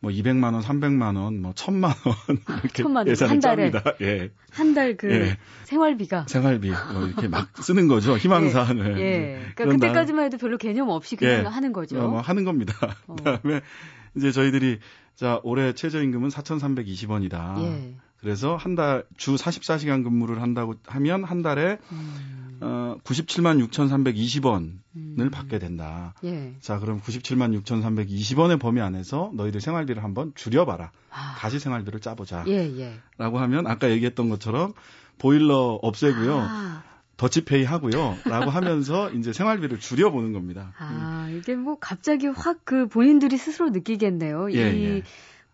뭐 0.00 0.10
200만 0.12 0.52
원, 0.52 0.60
300만 0.60 1.16
원, 1.16 1.42
뭐 1.42 1.52
1000만 1.52 1.84
원 1.84 2.16
이렇게 2.62 2.82
천만 2.82 3.08
예산을 3.08 3.32
한 3.32 3.40
달에, 3.40 3.70
짭니다. 3.70 3.96
예. 4.02 4.30
한 4.50 4.74
달그 4.74 5.10
예. 5.10 5.38
생활비가 5.64 6.26
생활비 6.28 6.70
뭐 6.92 7.06
이렇게 7.06 7.28
막 7.28 7.48
쓰는 7.58 7.88
거죠. 7.88 8.16
희망사항을. 8.18 8.98
예. 8.98 9.02
예. 9.02 9.40
그러니까 9.54 9.64
그때까지만 9.64 10.26
해도 10.26 10.36
별로 10.36 10.58
개념 10.58 10.90
없이 10.90 11.16
그냥 11.16 11.44
예. 11.44 11.48
하는 11.48 11.72
거죠. 11.72 11.98
어, 11.98 12.08
뭐 12.08 12.20
하는 12.20 12.44
겁니다. 12.44 12.74
어. 13.06 13.16
그다음에 13.16 13.62
이제 14.16 14.32
저희들이 14.32 14.78
자 15.14 15.40
올해 15.44 15.72
최저임금은 15.72 16.28
4,320원이다. 16.30 17.62
예. 17.62 17.94
그래서 18.18 18.56
한 18.56 18.74
달 18.74 19.04
주 19.16 19.34
44시간 19.36 20.02
근무를 20.04 20.42
한다고 20.42 20.74
하면 20.86 21.22
한 21.24 21.42
달에 21.42 21.78
음. 21.92 22.58
어 22.60 22.96
97만 23.04 23.62
6,320원을 23.68 24.78
음. 24.96 25.30
받게 25.30 25.58
된다. 25.58 26.14
예. 26.24 26.54
자, 26.60 26.78
그럼 26.78 27.00
97만 27.02 27.54
6,320원의 27.62 28.58
범위 28.58 28.80
안에서 28.80 29.30
너희들 29.34 29.60
생활비를 29.60 30.02
한번 30.02 30.32
줄여봐라. 30.34 30.90
아. 31.10 31.34
다시 31.38 31.58
생활비를 31.58 32.00
짜보자. 32.00 32.44
예, 32.48 32.52
예. 32.78 32.94
라고 33.18 33.38
하면 33.38 33.66
아까 33.66 33.90
얘기했던 33.90 34.28
것처럼 34.30 34.72
보일러 35.18 35.78
없애고요. 35.82 36.38
아. 36.40 36.82
더치페이 37.16 37.64
하고요. 37.64 38.16
라고 38.26 38.50
하면서 38.50 39.10
이제 39.16 39.32
생활비를 39.32 39.78
줄여보는 39.80 40.32
겁니다. 40.32 40.72
아, 40.78 41.28
이게 41.32 41.54
뭐 41.54 41.78
갑자기 41.78 42.26
확 42.26 42.56
그 42.64 42.88
본인들이 42.88 43.36
스스로 43.36 43.70
느끼겠네요. 43.70 44.52
예, 44.52 44.70
이 44.76 44.84
예. 44.96 45.02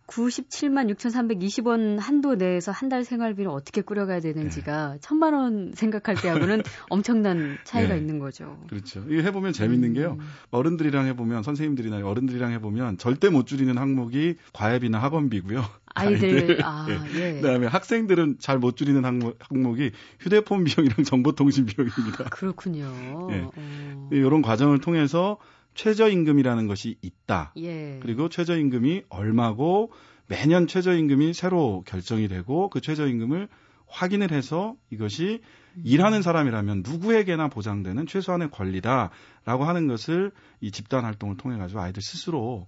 97만 0.07 0.91
6,320원 0.95 1.99
한도 1.99 2.35
내에서 2.35 2.71
한 2.73 2.89
달 2.93 3.05
생활비를 3.05 3.51
어떻게 3.51 3.81
꾸려가야 3.81 4.21
되는지가 4.21 4.93
네. 4.95 4.99
천만 5.01 5.33
원 5.33 5.73
생각할 5.75 6.15
때하고는 6.21 6.63
엄청난 6.91 7.57
차이가 7.65 7.95
네. 7.95 8.01
있는 8.01 8.19
거죠. 8.19 8.59
그렇죠. 8.69 9.03
이거 9.09 9.23
해보면 9.23 9.55
재밌는 9.55 9.91
음. 9.91 9.95
게요. 9.95 10.19
어른들이랑 10.51 11.07
해보면 11.07 11.43
선생님들이나 11.43 12.07
어른들이랑 12.07 12.53
해보면 12.53 12.99
절대 12.99 13.31
못 13.31 13.47
줄이는 13.47 13.79
항목이 13.79 14.37
과외비나 14.53 14.99
학원비고요. 14.99 15.65
아이들. 15.95 16.59
아, 16.65 16.87
예. 16.89 17.21
예. 17.21 17.33
그다음에 17.41 17.67
학생들은 17.67 18.37
잘 18.39 18.59
못 18.59 18.77
줄이는 18.77 19.05
항목, 19.05 19.37
항목이 19.41 19.91
휴대폰 20.21 20.63
비용이랑 20.65 21.05
정보통신 21.05 21.67
비용입니다. 21.67 22.25
그렇군요. 22.25 23.29
예. 23.33 23.49
어. 23.55 24.09
이런 24.13 24.43
과정을 24.43 24.81
통해서 24.81 25.39
최저임금이라는 25.75 26.67
것이 26.67 26.97
있다. 27.03 27.53
예. 27.59 27.99
그리고 28.03 28.29
최저임금이 28.29 29.05
얼마고 29.09 29.91
매년 30.29 30.67
최저임금이 30.67 31.35
새로 31.35 31.83
결정이 31.87 32.29
되고 32.29 32.71
그 32.71 32.81
최저임금을 32.81 33.49
확인을 33.89 34.31
해서 34.31 34.75
이것이 34.91 35.41
음. 35.75 35.83
일하는 35.85 36.23
사람이라면 36.23 36.83
누구에게나 36.87 37.49
보장되는 37.49 38.07
최소한의 38.07 38.51
권리다라고 38.51 39.65
하는 39.65 39.87
것을 39.89 40.31
이 40.61 40.71
집단 40.71 41.05
활동을 41.05 41.37
통해 41.37 41.59
가지고 41.59 41.81
아이들 41.81 42.03
스스로 42.03 42.67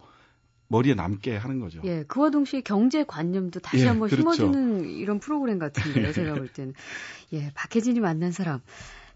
머리에 0.69 0.95
남게 0.95 1.37
하는 1.37 1.61
거죠. 1.61 1.81
예, 1.85 2.05
그와 2.05 2.31
동시에 2.31 2.63
경제 2.63 3.05
관념도 3.05 3.61
다시 3.61 3.85
예, 3.85 3.89
한번 3.89 4.09
그렇죠. 4.09 4.33
심어주는 4.35 4.89
이런 4.91 5.19
프로그램 5.21 5.59
같은데요, 5.59 6.13
제가 6.13 6.35
볼 6.35 6.49
때는. 6.49 6.75
예, 7.33 7.51
박혜진이 7.55 8.01
만난 8.01 8.33
사람. 8.33 8.61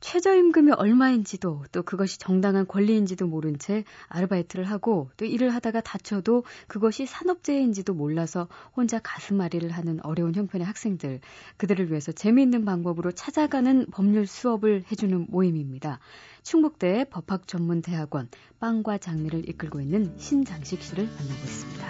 최저임금이 0.00 0.72
얼마인지도 0.72 1.64
또 1.72 1.82
그것이 1.82 2.18
정당한 2.18 2.66
권리인지도 2.66 3.26
모른 3.26 3.58
채 3.58 3.84
아르바이트를 4.08 4.64
하고 4.64 5.10
또 5.16 5.24
일을 5.24 5.50
하다가 5.50 5.80
다쳐도 5.80 6.44
그것이 6.68 7.06
산업재해인지도 7.06 7.94
몰라서 7.94 8.48
혼자 8.76 9.00
가슴앓이를 9.00 9.70
하는 9.70 9.98
어려운 10.04 10.34
형편의 10.34 10.66
학생들 10.66 11.20
그들을 11.56 11.90
위해서 11.90 12.12
재미있는 12.12 12.64
방법으로 12.64 13.12
찾아가는 13.12 13.86
법률 13.90 14.26
수업을 14.26 14.84
해주는 14.90 15.26
모임입니다. 15.28 15.98
충북대 16.42 17.06
법학전문대학원 17.10 18.28
빵과 18.60 18.98
장미를 18.98 19.48
이끌고 19.48 19.80
있는 19.80 20.14
신장식 20.16 20.80
씨를 20.80 21.04
만나고 21.04 21.42
있습니다. 21.44 21.88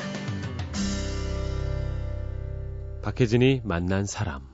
박혜진이 3.03 3.63
만난 3.65 4.07
사람 4.07 4.48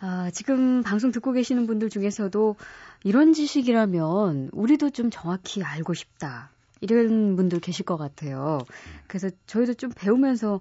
아, 0.00 0.30
지금 0.32 0.82
방송 0.82 1.10
듣고 1.10 1.32
계시는 1.32 1.66
분들 1.66 1.90
중에서도 1.90 2.56
이런 3.04 3.32
지식이라면 3.32 4.50
우리도 4.52 4.90
좀 4.90 5.10
정확히 5.10 5.62
알고 5.62 5.94
싶다. 5.94 6.50
이런 6.80 7.36
분들 7.36 7.60
계실 7.60 7.84
것 7.84 7.96
같아요. 7.96 8.58
그래서 9.06 9.30
저희도 9.46 9.74
좀 9.74 9.90
배우면서 9.94 10.60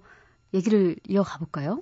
얘기를 0.53 0.95
이어가 1.07 1.37
볼까요? 1.39 1.81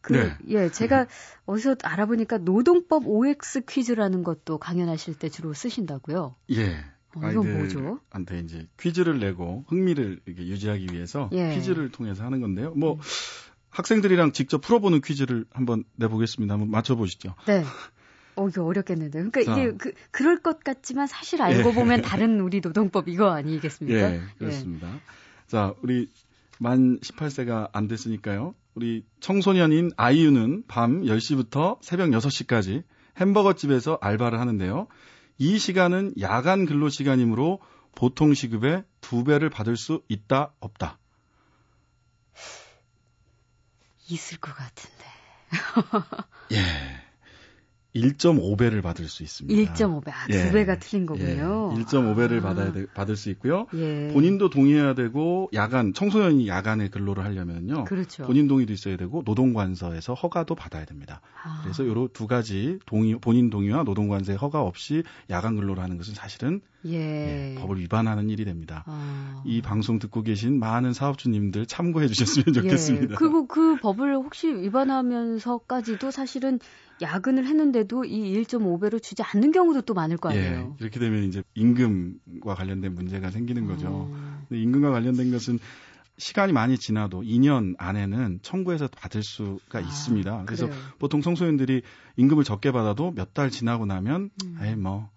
그, 0.00 0.14
네. 0.14 0.36
예, 0.48 0.70
제가 0.70 1.06
어디서 1.44 1.76
알아보니까 1.82 2.38
노동법 2.38 3.06
OX 3.06 3.66
퀴즈라는 3.66 4.22
것도 4.22 4.56
강연하실 4.58 5.18
때 5.18 5.28
주로 5.28 5.52
쓰신다고요? 5.52 6.36
예. 6.52 6.84
어, 7.16 7.30
이건 7.30 7.58
뭐죠? 7.58 8.00
한테 8.08 8.38
이제 8.38 8.68
퀴즈를 8.78 9.18
내고 9.18 9.64
흥미를 9.68 10.20
이렇게 10.26 10.46
유지하기 10.46 10.88
위해서 10.92 11.28
예. 11.32 11.54
퀴즈를 11.54 11.90
통해서 11.90 12.24
하는 12.24 12.40
건데요. 12.40 12.72
뭐, 12.74 12.94
음. 12.94 12.98
학생들이랑 13.70 14.32
직접 14.32 14.60
풀어보는 14.60 15.00
퀴즈를 15.00 15.44
한번 15.52 15.84
내보겠습니다. 15.96 16.54
한번 16.54 16.70
맞춰보시죠. 16.70 17.34
네. 17.46 17.64
어, 18.36 18.48
이거 18.48 18.64
어렵겠는데요. 18.64 19.30
그러니까 19.30 19.54
자. 19.54 19.60
이게 19.60 19.76
그, 19.76 19.92
그럴 20.10 20.38
것 20.40 20.62
같지만 20.64 21.06
사실 21.06 21.42
알고 21.42 21.70
예. 21.70 21.74
보면 21.74 22.02
다른 22.02 22.40
우리 22.40 22.60
노동법 22.60 23.08
이거 23.08 23.30
아니겠습니까? 23.30 24.14
예, 24.14 24.20
그렇습니다. 24.38 24.88
예. 24.92 25.00
자, 25.46 25.74
우리 25.82 26.08
만 26.58 26.98
18세가 27.00 27.70
안 27.72 27.88
됐으니까요. 27.88 28.54
우리 28.74 29.04
청소년인 29.20 29.90
아이유는 29.96 30.64
밤 30.68 31.02
10시부터 31.02 31.78
새벽 31.82 32.10
6시까지 32.10 32.84
햄버거 33.16 33.54
집에서 33.54 33.98
알바를 34.00 34.38
하는데요. 34.38 34.86
이 35.38 35.58
시간은 35.58 36.14
야간 36.20 36.66
근로 36.66 36.88
시간이므로 36.88 37.60
보통 37.94 38.34
시급의 38.34 38.84
두 39.00 39.24
배를 39.24 39.50
받을 39.50 39.76
수 39.76 40.02
있다, 40.08 40.52
없다. 40.60 40.98
있을 44.14 44.38
것 44.38 44.54
같은데. 44.54 45.04
예. 46.52 47.09
1.5배를 47.94 48.82
받을 48.82 49.08
수 49.08 49.22
있습니다. 49.22 49.72
1.5배. 49.72 50.08
아, 50.10 50.26
예. 50.30 50.44
두 50.44 50.52
배가 50.52 50.78
틀린 50.78 51.06
거군요. 51.06 51.74
예. 51.76 51.82
1.5배를 51.82 52.38
아. 52.38 52.42
받아야 52.42 52.72
돼, 52.72 52.86
받을 52.94 53.16
수 53.16 53.30
있고요. 53.30 53.66
예. 53.74 54.10
본인도 54.12 54.50
동의해야 54.50 54.94
되고 54.94 55.50
야간 55.54 55.92
청소년이 55.92 56.46
야간에 56.48 56.88
근로를 56.88 57.24
하려면요. 57.24 57.84
그렇죠. 57.84 58.24
본인 58.24 58.46
동의도 58.46 58.72
있어야 58.72 58.96
되고 58.96 59.22
노동관서에서 59.24 60.14
허가도 60.14 60.54
받아야 60.54 60.84
됩니다. 60.84 61.20
아. 61.42 61.60
그래서 61.62 61.86
요런 61.86 62.10
두 62.12 62.26
가지 62.26 62.78
동의 62.86 63.18
본인 63.20 63.50
동의와 63.50 63.82
노동관서의 63.82 64.38
허가 64.38 64.62
없이 64.62 65.02
야간 65.28 65.56
근로를 65.56 65.82
하는 65.82 65.96
것은 65.96 66.14
사실은 66.14 66.60
예. 66.86 67.54
예, 67.54 67.54
법을 67.60 67.78
위반하는 67.78 68.30
일이 68.30 68.44
됩니다. 68.44 68.84
아. 68.86 69.42
이 69.44 69.60
방송 69.60 69.98
듣고 69.98 70.22
계신 70.22 70.58
많은 70.58 70.92
사업주님들 70.92 71.66
참고해 71.66 72.06
주셨으면 72.08 72.52
좋겠습니다. 72.54 73.12
예. 73.12 73.16
그리고 73.16 73.46
그 73.46 73.76
법을 73.76 74.14
혹시 74.14 74.48
위반하면서까지도 74.48 76.10
사실은 76.10 76.58
야근을 77.00 77.46
했는데도 77.46 78.04
이 78.04 78.42
1.5배로 78.42 79.02
주지 79.02 79.22
않는 79.22 79.52
경우도 79.52 79.82
또 79.82 79.94
많을 79.94 80.16
거 80.16 80.28
아니에요. 80.30 80.76
예, 80.78 80.82
이렇게 80.84 81.00
되면 81.00 81.24
이제 81.24 81.42
임금과 81.54 82.54
관련된 82.54 82.94
문제가 82.94 83.30
생기는 83.30 83.66
거죠. 83.66 83.88
어. 83.88 84.42
근데 84.48 84.62
임금과 84.62 84.90
관련된 84.90 85.30
것은 85.30 85.58
시간이 86.18 86.52
많이 86.52 86.76
지나도 86.76 87.22
2년 87.22 87.74
안에는 87.78 88.40
청구해서 88.42 88.88
받을 88.88 89.22
수가 89.22 89.78
아, 89.78 89.80
있습니다. 89.80 90.44
그래서 90.44 90.66
그래요. 90.66 90.80
보통 90.98 91.22
청소년들이 91.22 91.80
임금을 92.16 92.44
적게 92.44 92.72
받아도 92.72 93.10
몇 93.12 93.32
달 93.32 93.48
지나고 93.50 93.86
나면 93.86 94.28
음. 94.44 94.58
에이 94.62 94.74
뭐 94.76 95.08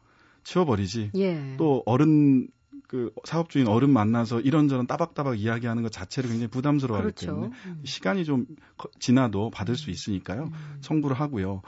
치워버리지. 0.45 1.11
예. 1.15 1.55
또 1.57 1.83
어른 1.85 2.47
그 2.87 3.11
사업주인 3.23 3.67
어른 3.67 3.89
만나서 3.91 4.41
이런저런 4.41 4.85
따박따박 4.87 5.39
이야기하는 5.39 5.83
것 5.83 5.91
자체를 5.91 6.29
굉장히 6.29 6.49
부담스러워하기 6.49 7.13
그렇죠. 7.15 7.25
때문에 7.25 7.51
음. 7.65 7.81
시간이 7.85 8.25
좀 8.25 8.45
거- 8.77 8.89
지나도 8.99 9.49
받을 9.49 9.75
수 9.75 9.89
있으니까요. 9.89 10.43
음. 10.53 10.77
청구를 10.81 11.19
하고요. 11.19 11.61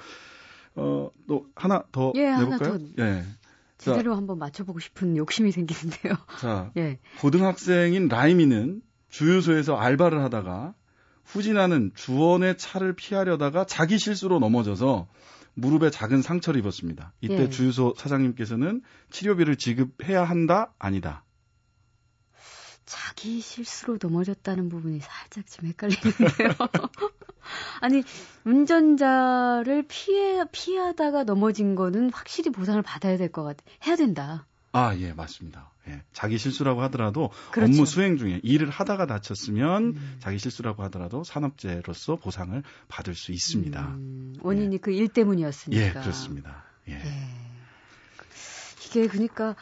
어, 0.76 1.10
또 1.28 1.48
하나 1.56 1.84
더 1.92 2.12
예, 2.16 2.26
하나 2.26 2.44
내볼까요? 2.44 2.78
더. 2.78 2.86
예. 3.04 3.24
제대로 3.78 4.16
한번 4.16 4.38
맞춰보고 4.40 4.80
싶은 4.80 5.18
욕심이 5.18 5.52
생기는데요. 5.52 6.14
자, 6.40 6.72
예. 6.78 7.00
고등학생인 7.20 8.08
라이미는 8.08 8.82
주유소에서 9.10 9.76
알바를 9.78 10.22
하다가 10.24 10.74
후진하는 11.26 11.92
주원의 11.96 12.58
차를 12.58 12.94
피하려다가 12.94 13.66
자기 13.66 13.98
실수로 13.98 14.40
넘어져서 14.40 15.08
무릎에 15.56 15.90
작은 15.90 16.22
상처를 16.22 16.60
입었습니다. 16.60 17.14
이때 17.22 17.44
예. 17.44 17.50
주유소 17.50 17.94
사장님께서는 17.98 18.82
치료비를 19.10 19.56
지급해야 19.56 20.24
한다? 20.24 20.74
아니다. 20.78 21.24
자기 22.86 23.42
실수로 23.42 23.98
넘어졌다는 24.02 24.70
부분이 24.70 25.00
살짝 25.00 25.48
좀 25.48 25.66
헷갈리는데요. 25.68 26.50
아니 27.82 28.04
운전자를 28.44 29.86
피해 29.88 30.44
피하다가 30.52 31.24
넘어진 31.24 31.76
거는 31.76 32.12
확실히 32.12 32.52
보상을 32.52 32.82
받아야 32.84 33.18
될 33.18 33.32
것 33.32 33.44
같아. 33.44 33.64
해야 33.88 33.96
된다. 33.96 34.46
아, 34.72 34.96
예, 34.98 35.14
맞습니다. 35.14 35.72
예. 35.88 36.02
자기 36.14 36.38
실수라고 36.38 36.82
하더라도 36.84 37.30
그렇죠. 37.52 37.72
업무 37.72 37.86
수행 37.86 38.18
중에 38.18 38.40
일을 38.44 38.70
하다가 38.70 39.06
다쳤으면 39.06 39.84
음. 39.84 40.18
자기 40.20 40.40
실수라고 40.40 40.84
하더라도 40.84 41.24
산업재해로서 41.24 42.16
보상을 42.16 42.62
받을 42.88 43.16
수 43.16 43.32
있습니다. 43.32 43.82
음, 43.82 44.36
원인이 44.42 44.80
그일 44.80 45.08
때문이었으니까. 45.08 45.82
예, 45.82 45.92
그렇습니다. 45.92 46.64
예. 46.90 46.94
예. 46.94 47.02
이게 48.86 49.08
그러니까 49.08 49.56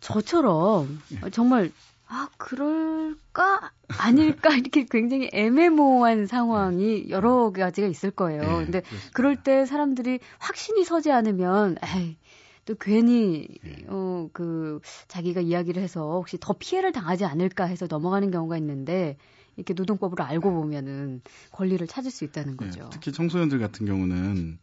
저처럼 0.00 1.00
예. 1.12 1.30
정말 1.30 1.70
아 2.06 2.28
그럴까 2.38 3.70
아닐까 3.98 4.50
이렇게 4.56 4.84
굉장히 4.90 5.30
애매모호한 5.32 6.26
상황이 6.26 7.08
여러 7.08 7.52
가지가 7.52 7.86
있을 7.86 8.10
거예요. 8.10 8.42
예, 8.42 8.46
근데 8.64 8.80
그렇습니다. 8.80 9.10
그럴 9.12 9.36
때 9.36 9.66
사람들이 9.66 10.18
확신이 10.38 10.84
서지 10.84 11.12
않으면 11.12 11.76
에이 11.84 12.16
또 12.64 12.74
괜히 12.74 13.48
예. 13.64 13.86
어그 13.88 14.80
자기가 15.08 15.40
이야기를 15.40 15.82
해서 15.82 16.12
혹시 16.12 16.38
더 16.38 16.54
피해를 16.58 16.92
당하지 16.92 17.24
않을까 17.24 17.64
해서 17.64 17.86
넘어가는 17.88 18.30
경우가 18.30 18.56
있는데 18.58 19.16
이렇게 19.56 19.74
노동법을 19.74 20.20
알고 20.22 20.52
보면은 20.52 21.22
권리를 21.52 21.84
찾을 21.86 22.10
수 22.10 22.24
있다는 22.24 22.52
예, 22.52 22.56
거죠. 22.56 22.88
특히 22.92 23.12
청소년들 23.12 23.58
같은 23.58 23.86
경우는 23.86 24.58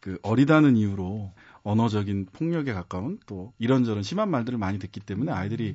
그 0.00 0.18
어리다는 0.22 0.76
이유로 0.76 1.32
언어적인 1.62 2.26
폭력에 2.32 2.72
가까운 2.72 3.18
또 3.26 3.52
이런저런 3.58 4.02
심한 4.02 4.30
말들을 4.30 4.58
많이 4.58 4.78
듣기 4.78 5.00
때문에 5.00 5.32
아이들이 5.32 5.74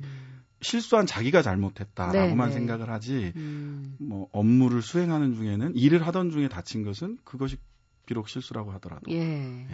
실수한 0.60 1.06
자기가 1.06 1.42
잘못했다라고만 1.42 2.48
네, 2.48 2.54
네. 2.54 2.60
생각을 2.60 2.88
하지 2.88 3.32
음. 3.36 3.96
뭐 3.98 4.28
업무를 4.32 4.80
수행하는 4.80 5.34
중에는 5.34 5.74
일을 5.74 6.06
하던 6.06 6.30
중에 6.30 6.48
다친 6.48 6.84
것은 6.84 7.18
그것이 7.24 7.56
비록 8.06 8.28
실수라고 8.28 8.72
하더라도 8.72 9.10
예. 9.10 9.66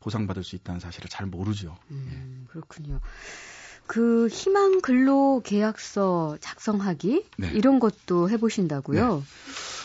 보상받을 0.00 0.44
수 0.44 0.56
있다는 0.56 0.80
사실을 0.80 1.08
잘 1.08 1.26
모르죠. 1.26 1.76
음, 1.90 2.46
그렇군요. 2.50 3.00
그 3.86 4.28
희망 4.28 4.80
근로 4.80 5.42
계약서 5.44 6.36
작성하기 6.40 7.24
네. 7.38 7.50
이런 7.54 7.80
것도 7.80 8.30
해보신다고요? 8.30 9.24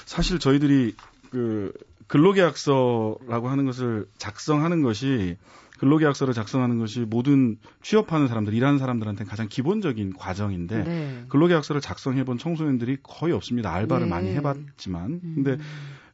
사실 0.05 0.39
저희들이 0.39 0.95
그 1.31 1.73
근로계약서라고 2.07 3.49
하는 3.49 3.65
것을 3.65 4.07
작성하는 4.17 4.83
것이 4.83 5.37
근로계약서를 5.79 6.33
작성하는 6.33 6.79
것이 6.79 7.01
모든 7.01 7.57
취업하는 7.81 8.27
사람들, 8.27 8.53
일하는 8.53 8.79
사람들한테는 8.79 9.29
가장 9.29 9.47
기본적인 9.49 10.13
과정인데 10.13 10.83
네. 10.83 11.25
근로계약서를 11.29 11.81
작성해본 11.81 12.37
청소년들이 12.37 12.99
거의 13.03 13.33
없습니다. 13.33 13.73
알바를 13.73 14.05
네. 14.05 14.09
많이 14.09 14.29
해봤지만, 14.35 15.19
음. 15.23 15.31
근데 15.35 15.57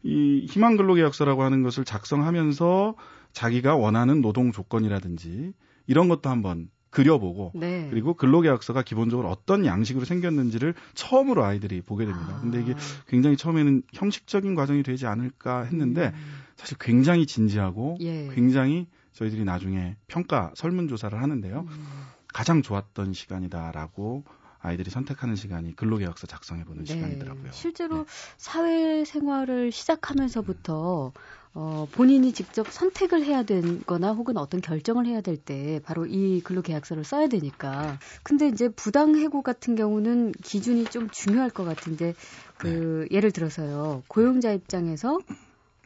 이 0.04 0.48
희망 0.50 0.78
근로계약서라고 0.78 1.44
하는 1.44 1.62
것을 1.62 1.86
작성하면서 1.86 2.96
자기가 3.34 3.76
원하는 3.76 4.22
노동 4.22 4.52
조건이라든지 4.52 5.54
이런 5.88 6.10
것도 6.10 6.30
한번 6.30 6.70
그려보고 6.92 7.54
네. 7.56 7.88
그리고 7.90 8.14
근로계약서가 8.14 8.84
기본적으로 8.84 9.30
어떤 9.30 9.66
양식으로 9.66 10.06
생겼는지를 10.06 10.74
처음으로 10.94 11.44
아이들이 11.44 11.82
보게 11.82 12.06
됩니다. 12.06 12.38
근데 12.42 12.62
이게 12.62 12.74
아. 12.74 12.78
굉장히 13.08 13.38
처음에는 13.38 13.84
형식적인 13.94 14.56
과정이 14.56 14.84
되지 14.84 15.08
않을까 15.08 15.64
했는데 15.64 16.12
음. 16.14 16.44
사실 16.58 16.78
굉장히 16.80 17.26
진지하고 17.26 17.98
예. 18.02 18.30
굉장히 18.36 18.88
저희들이 19.14 19.46
나중에 19.46 19.96
평가 20.08 20.52
설문조사를 20.56 21.20
하는데요. 21.20 21.62
음. 21.62 21.88
가장 22.34 22.62
좋았던 22.62 23.14
시간이다라고 23.14 24.26
아이들이 24.60 24.92
선택하는 24.92 25.36
시간이 25.36 25.76
근로계약서 25.76 26.28
작성해보는 26.28 26.84
네. 26.84 26.94
시간이더라고요. 26.94 27.52
실제로 27.52 28.00
네. 28.00 28.06
사회생활을 28.38 29.72
시작하면서부터 29.72 31.14
어, 31.54 31.86
본인이 31.92 32.32
직접 32.32 32.72
선택을 32.72 33.24
해야 33.26 33.44
되거나 33.44 34.14
혹은 34.14 34.38
어떤 34.38 34.62
결정을 34.62 35.06
해야 35.06 35.20
될 35.22 35.38
때 35.38 35.82
바로 35.84 36.06
이 36.06 36.40
근로계약서를 36.42 37.04
써야 37.04 37.28
되니까. 37.28 37.98
근데 38.24 38.48
이제 38.48 38.70
부당해고 38.70 39.42
같은 39.42 39.76
경우는 39.76 40.32
기준이 40.44 40.88
좀 40.88 41.10
중요할 41.10 41.50
것 41.50 41.66
같은데 41.66 42.14
그 42.58 43.08
네. 43.10 43.18
예를 43.18 43.32
들어서요 43.32 44.04
고용자 44.08 44.54
입장에서 44.54 45.20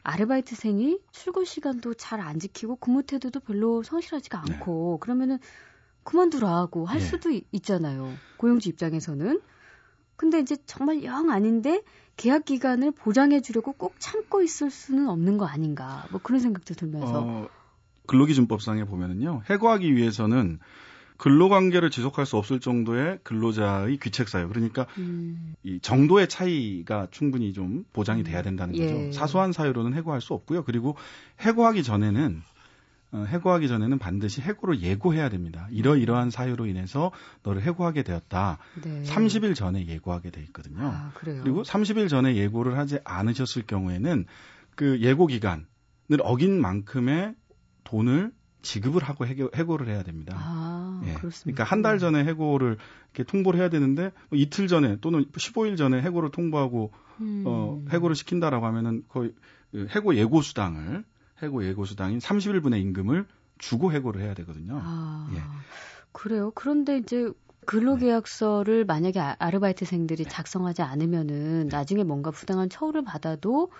아르바이트생이 0.04 1.00
출근 1.12 1.44
시간도 1.44 1.94
잘 1.94 2.20
안 2.20 2.38
지키고 2.38 2.76
근무 2.76 3.02
태도도 3.02 3.40
별로 3.40 3.82
성실하지가 3.82 4.42
네. 4.46 4.52
않고 4.54 4.98
그러면은 5.00 5.38
그만두라고 6.04 6.86
할 6.86 7.00
예. 7.00 7.04
수도 7.04 7.30
있- 7.30 7.46
있잖아요. 7.52 8.20
고용주 8.36 8.68
입장에서는. 8.68 9.40
근데 10.16 10.38
이제 10.40 10.56
정말 10.66 11.04
영 11.04 11.30
아닌데 11.30 11.82
계약 12.16 12.44
기간을 12.44 12.92
보장해 12.92 13.40
주려고 13.40 13.72
꼭 13.72 13.94
참고 13.98 14.42
있을 14.42 14.70
수는 14.70 15.08
없는 15.08 15.38
거 15.38 15.46
아닌가. 15.46 16.06
뭐 16.10 16.20
그런 16.22 16.40
생각도 16.40 16.74
들면서. 16.74 17.22
어, 17.22 17.48
근로기준법상에 18.06 18.84
보면은요, 18.84 19.42
해고하기 19.50 19.94
위해서는 19.94 20.58
근로관계를 21.18 21.90
지속할 21.90 22.26
수 22.26 22.36
없을 22.36 22.60
정도의 22.60 23.18
근로자의 23.22 23.98
귀책사유, 23.98 24.48
그러니까 24.48 24.86
음, 24.98 25.54
이 25.62 25.78
정도의 25.80 26.28
차이가 26.28 27.08
충분히 27.10 27.52
좀 27.52 27.84
보장이 27.92 28.22
돼야 28.22 28.42
된다는 28.42 28.74
거죠. 28.74 28.94
예. 28.94 29.12
사소한 29.12 29.52
사유로는 29.52 29.94
해고할 29.94 30.20
수 30.20 30.34
없고요. 30.34 30.64
그리고 30.64 30.96
해고하기 31.40 31.82
전에는 31.82 32.42
어, 32.42 32.55
해고하기 33.14 33.68
전에는 33.68 33.98
반드시 33.98 34.40
해고를 34.42 34.82
예고해야 34.82 35.28
됩니다. 35.28 35.68
이러이러한 35.70 36.30
사유로 36.30 36.66
인해서 36.66 37.12
너를 37.42 37.62
해고하게 37.62 38.02
되었다. 38.02 38.58
네. 38.82 39.02
30일 39.04 39.54
전에 39.54 39.86
예고하게 39.86 40.30
돼 40.30 40.42
있거든요. 40.42 40.80
아, 40.82 41.12
그래요. 41.14 41.40
그리고 41.42 41.62
30일 41.62 42.08
전에 42.08 42.36
예고를 42.36 42.76
하지 42.76 42.98
않으셨을 43.04 43.62
경우에는 43.66 44.26
그 44.74 45.00
예고 45.00 45.26
기간을 45.26 45.64
어긴 46.20 46.60
만큼의 46.60 47.34
돈을 47.84 48.32
지급을 48.62 49.02
하고 49.04 49.26
해고, 49.26 49.50
해고를 49.54 49.88
해야 49.88 50.02
됩니다. 50.02 50.36
아, 50.36 51.00
예. 51.06 51.14
그렇습니다. 51.14 51.44
그러니까 51.44 51.64
한 51.64 51.82
달 51.82 51.98
전에 52.00 52.24
해고를 52.24 52.76
이렇게 53.14 53.22
통보를 53.22 53.60
해야 53.60 53.70
되는데 53.70 54.10
뭐 54.28 54.38
이틀 54.38 54.66
전에 54.66 54.96
또는 55.00 55.24
15일 55.30 55.76
전에 55.78 56.02
해고를 56.02 56.30
통보하고 56.32 56.92
음. 57.20 57.44
어, 57.46 57.82
해고를 57.90 58.16
시킨다라고 58.16 58.66
하면은 58.66 59.04
거의 59.08 59.32
그 59.70 59.86
해고 59.94 60.16
예고 60.16 60.42
수당을 60.42 61.04
해고 61.42 61.64
예고 61.66 61.84
수당인 61.84 62.18
30일분의 62.18 62.80
임금을 62.80 63.26
주고 63.58 63.92
해고를 63.92 64.22
해야 64.22 64.34
되거든요. 64.34 64.80
아, 64.82 65.28
예. 65.34 65.40
그래요. 66.12 66.50
그런데 66.54 66.98
이제 66.98 67.30
근로계약서를 67.66 68.84
만약에 68.84 69.18
아- 69.20 69.36
아르바이트생들이 69.38 70.24
작성하지 70.26 70.82
않으면은 70.82 71.68
나중에 71.70 72.04
뭔가 72.04 72.30
부당한 72.30 72.68
처우를 72.68 73.02
받아도 73.04 73.70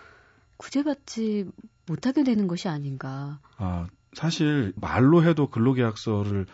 구제받지 0.57 1.47
못하게 1.87 2.25
되는 2.25 2.47
것이 2.47 2.69
아닌가. 2.69 3.39
아, 3.59 3.87
사실 4.13 4.73
말로 4.81 5.23
해도 5.23 5.49
근로계약서를 5.51 6.47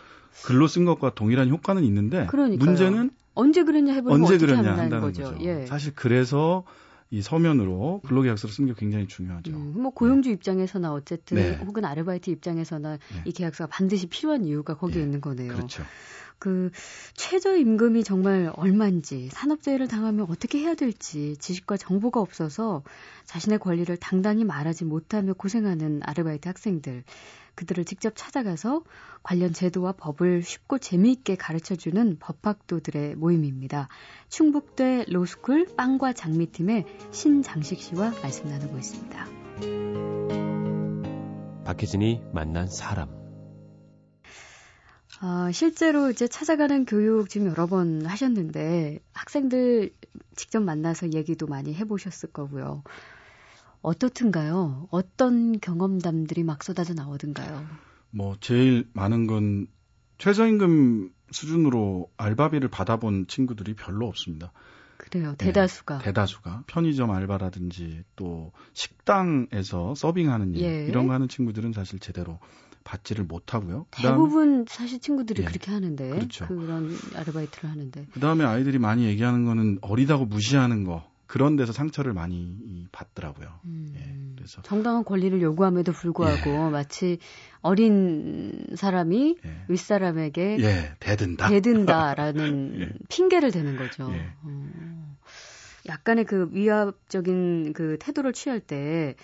글로 0.45 0.67
쓴 0.67 0.85
것과 0.85 1.13
동일한 1.15 1.49
효과는 1.49 1.83
있는데 1.85 2.25
그러니까요. 2.27 2.65
문제는 2.65 3.11
언제 3.35 3.63
그랬냐 3.63 3.93
해보면 3.93 4.21
언제 4.21 4.37
그랬냐 4.37 4.69
한다는 4.77 5.01
거죠. 5.01 5.23
거죠. 5.23 5.37
예. 5.43 5.65
사실 5.65 5.93
그래서 5.95 6.63
이 7.13 7.21
서면으로 7.21 8.01
근로계약서를 8.07 8.51
쓰는 8.51 8.69
게 8.69 8.73
굉장히 8.75 9.07
중요하죠. 9.07 9.51
음, 9.51 9.73
뭐 9.75 9.91
고용주 9.91 10.31
입장에서나 10.31 10.91
어쨌든 10.91 11.37
네. 11.37 11.57
혹은 11.63 11.85
아르바이트 11.85 12.31
입장에서나 12.31 12.93
네. 12.93 13.21
이 13.25 13.31
계약서가 13.31 13.69
반드시 13.69 14.07
필요한 14.07 14.45
이유가 14.45 14.75
거기에 14.75 15.01
예, 15.01 15.05
있는 15.05 15.21
거네요. 15.21 15.53
그렇죠. 15.53 15.83
그 16.39 16.71
최저임금이 17.13 18.03
정말 18.03 18.51
얼마인지 18.55 19.29
산업재해를 19.31 19.87
당하면 19.87 20.25
어떻게 20.27 20.57
해야 20.57 20.73
될지 20.73 21.37
지식과 21.37 21.77
정보가 21.77 22.19
없어서 22.19 22.81
자신의 23.25 23.59
권리를 23.59 23.95
당당히 23.97 24.43
말하지 24.43 24.83
못하며 24.83 25.33
고생하는 25.33 25.99
아르바이트 26.01 26.47
학생들 26.47 27.03
그들을 27.55 27.85
직접 27.85 28.13
찾아가서 28.15 28.83
관련 29.21 29.53
제도와 29.53 29.93
법을 29.93 30.43
쉽고 30.43 30.79
재미있게 30.79 31.35
가르쳐주는 31.35 32.17
법학도들의 32.19 33.15
모임입니다. 33.15 33.87
충북대 34.29 35.05
로스쿨 35.07 35.75
빵과 35.75 36.13
장미팀의 36.13 36.85
신장식 37.11 37.79
씨와 37.79 38.11
말씀 38.21 38.49
나누고 38.49 38.77
있습니다. 38.77 39.27
박혜진이 41.65 42.21
만난 42.33 42.67
사람. 42.67 43.23
아, 45.21 45.51
실제로 45.53 46.09
이제 46.09 46.27
찾아가는 46.27 46.83
교육 46.85 47.29
지금 47.29 47.47
여러 47.47 47.65
번 47.65 48.05
하셨는데 48.05 48.99
학생들 49.13 49.93
직접 50.35 50.59
만나서 50.61 51.13
얘기도 51.13 51.47
많이 51.47 51.73
해보셨을 51.73 52.33
거고요. 52.33 52.83
어떻든가요? 53.83 54.87
어떤 54.89 55.59
경험담들이 55.59 56.43
막 56.43 56.63
쏟아져 56.63 56.93
나오던가요? 56.93 57.67
뭐 58.09 58.35
제일 58.39 58.89
많은 58.93 59.27
건 59.27 59.67
최저임금 60.17 61.11
수준으로 61.31 62.09
알바비를 62.17 62.69
받아본 62.69 63.27
친구들이 63.27 63.75
별로 63.75 64.07
없습니다. 64.07 64.51
그래요. 64.97 65.35
네, 65.37 65.47
대다수가. 65.47 65.99
대다수가 65.99 66.63
편의점 66.67 67.11
알바라든지 67.11 68.03
또 68.15 68.53
식당에서 68.73 69.95
서빙하는 69.95 70.55
일 70.55 70.61
예. 70.61 70.85
이런 70.87 71.07
거 71.07 71.13
하는 71.13 71.27
친구들은 71.27 71.73
사실 71.73 71.99
제대로 71.99 72.39
받지를 72.85 73.25
못하고요. 73.25 73.87
대부분 73.91 74.65
사실 74.67 74.99
친구들이 74.99 75.41
예, 75.41 75.45
그렇게 75.45 75.71
하는데 75.71 76.09
그렇죠. 76.09 76.45
런 76.49 76.95
아르바이트를 77.15 77.69
하는데 77.69 78.05
그다음에 78.13 78.45
아이들이 78.45 78.77
많이 78.77 79.05
얘기하는 79.05 79.45
거는 79.45 79.79
어리다고 79.81 80.25
무시하는 80.25 80.83
거 80.83 81.09
그런 81.25 81.55
데서 81.55 81.71
상처를 81.73 82.13
많이 82.13 82.35
이, 82.35 82.87
받더라고요. 82.91 83.47
음, 83.65 83.93
예, 83.95 84.35
그래서 84.35 84.61
정당한 84.61 85.03
권리를 85.03 85.41
요구함에도 85.41 85.91
불구하고 85.91 86.69
마치 86.69 87.17
어린 87.61 88.67
사람이 88.75 89.37
예, 89.43 89.65
윗사람에게 89.67 90.57
예 90.59 90.95
대든다. 90.99 91.49
대든다라는 91.49 92.79
예. 92.81 92.89
핑계를 93.09 93.51
대는 93.51 93.77
거죠. 93.77 94.11
예. 94.13 94.33
어. 94.43 95.17
약간의 95.87 96.25
그 96.25 96.49
위압적인 96.51 97.73
그 97.73 97.97
태도를 97.99 98.33
취할 98.33 98.59
때 98.59 99.15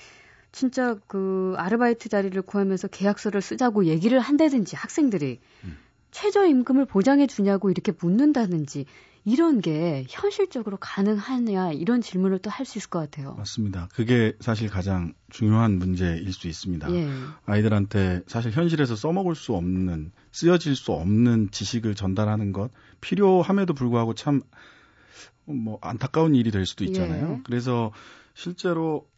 진짜 0.51 0.97
그 1.07 1.53
아르바이트 1.57 2.09
자리를 2.09 2.41
구하면서 2.41 2.87
계약서를 2.87 3.41
쓰자고 3.41 3.85
얘기를 3.85 4.19
한다든지 4.19 4.75
학생들이 4.75 5.39
음. 5.63 5.77
최저임금을 6.11 6.85
보장해 6.85 7.27
주냐고 7.27 7.69
이렇게 7.69 7.91
묻는다든지 7.97 8.85
이런 9.25 9.61
게 9.61 10.05
현실적으로 10.09 10.77
가능하냐 10.77 11.73
이런 11.73 12.01
질문을 12.01 12.39
또 12.39 12.49
할 12.49 12.65
수 12.65 12.77
있을 12.77 12.89
것 12.89 12.99
같아요. 12.99 13.33
맞습니다. 13.35 13.89
그게 13.93 14.33
사실 14.39 14.69
가장 14.69 15.13
중요한 15.29 15.79
문제일 15.79 16.31
수 16.33 16.47
있습니다. 16.47 16.91
예. 16.93 17.09
아이들한테 17.45 18.21
사실 18.27 18.51
현실에서 18.51 18.95
써먹을 18.95 19.35
수 19.35 19.53
없는 19.55 20.11
쓰여질 20.31 20.75
수 20.75 20.91
없는 20.91 21.51
지식을 21.51 21.95
전달하는 21.95 22.51
것 22.51 22.71
필요함에도 23.01 23.73
불구하고 23.73 24.13
참 24.13 24.41
뭐 25.45 25.79
안타까운 25.81 26.35
일이 26.35 26.51
될 26.51 26.65
수도 26.65 26.83
있잖아요. 26.83 27.37
예. 27.37 27.41
그래서 27.43 27.91
실제로 28.35 29.08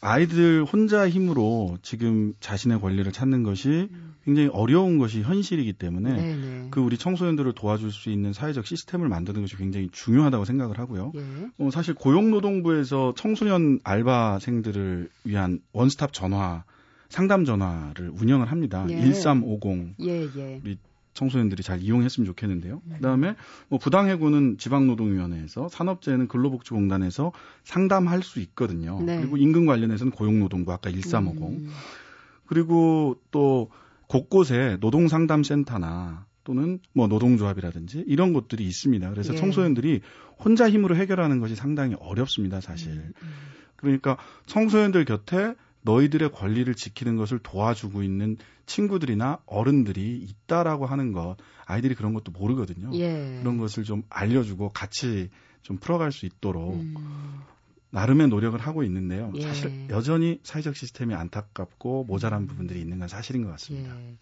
아이들 0.00 0.64
혼자 0.64 1.08
힘으로 1.08 1.76
지금 1.82 2.34
자신의 2.40 2.80
권리를 2.80 3.10
찾는 3.12 3.42
것이 3.42 3.88
굉장히 4.24 4.48
어려운 4.48 4.98
것이 4.98 5.22
현실이기 5.22 5.74
때문에 5.74 6.14
네네. 6.14 6.68
그 6.70 6.80
우리 6.80 6.96
청소년들을 6.96 7.52
도와줄 7.54 7.90
수 7.90 8.10
있는 8.10 8.32
사회적 8.32 8.66
시스템을 8.66 9.08
만드는 9.08 9.40
것이 9.42 9.56
굉장히 9.56 9.88
중요하다고 9.92 10.44
생각을 10.44 10.78
하고요. 10.78 11.12
예. 11.14 11.20
어, 11.58 11.70
사실 11.70 11.94
고용노동부에서 11.94 13.14
청소년 13.16 13.80
알바생들을 13.82 15.08
위한 15.24 15.60
원스톱 15.72 16.12
전화 16.12 16.64
상담 17.08 17.44
전화를 17.44 18.10
운영을 18.10 18.50
합니다. 18.50 18.86
예. 18.88 19.00
1350 19.00 19.94
예, 20.00 20.28
예. 20.36 20.60
청소년들이 21.20 21.62
잘 21.62 21.82
이용했으면 21.82 22.24
좋겠는데요. 22.26 22.80
음. 22.82 22.92
그다음에 22.94 23.36
뭐 23.68 23.78
부당해고는 23.78 24.56
지방노동위원회에서 24.56 25.68
산업재해는 25.68 26.28
근로복지공단에서 26.28 27.32
상담할 27.62 28.22
수 28.22 28.40
있거든요. 28.40 29.00
네. 29.02 29.18
그리고 29.18 29.36
임금 29.36 29.66
관련해서는 29.66 30.12
고용노동부 30.12 30.72
아까 30.72 30.90
1350 30.90 31.42
음, 31.42 31.68
그리고 32.46 33.20
또 33.30 33.70
곳곳에 34.06 34.78
노동상담센터나 34.80 36.24
또는 36.42 36.78
뭐 36.94 37.06
노동조합이라든지 37.06 38.04
이런 38.06 38.32
곳들이 38.32 38.64
있습니다. 38.64 39.10
그래서 39.10 39.34
예. 39.34 39.36
청소년들이 39.36 40.00
혼자 40.38 40.70
힘으로 40.70 40.96
해결하는 40.96 41.38
것이 41.38 41.54
상당히 41.54 41.94
어렵습니다, 42.00 42.62
사실. 42.62 42.92
음, 42.92 43.12
그러니까 43.76 44.16
청소년들 44.46 45.04
곁에 45.04 45.54
너희들의 45.82 46.32
권리를 46.32 46.72
지키는 46.74 47.16
것을 47.16 47.38
도와주고 47.38 48.02
있는 48.02 48.36
친구들이나 48.66 49.40
어른들이 49.46 50.18
있다라고 50.18 50.86
하는 50.86 51.12
것, 51.12 51.36
아이들이 51.64 51.94
그런 51.94 52.14
것도 52.14 52.32
모르거든요. 52.32 52.90
예. 52.94 53.38
그런 53.40 53.58
것을 53.58 53.84
좀 53.84 54.02
알려주고 54.10 54.70
같이 54.70 55.30
좀 55.62 55.78
풀어갈 55.78 56.12
수 56.12 56.26
있도록 56.26 56.74
음, 56.74 56.94
나름의 57.90 58.28
노력을 58.28 58.58
하고 58.58 58.84
있는데요. 58.84 59.32
예. 59.36 59.42
사실 59.42 59.88
여전히 59.90 60.40
사회적 60.42 60.76
시스템이 60.76 61.14
안타깝고 61.14 62.04
모자란 62.04 62.46
부분들이 62.46 62.80
있는 62.80 62.98
건 62.98 63.08
사실인 63.08 63.44
것 63.44 63.50
같습니다. 63.52 63.98
예. 64.00 64.16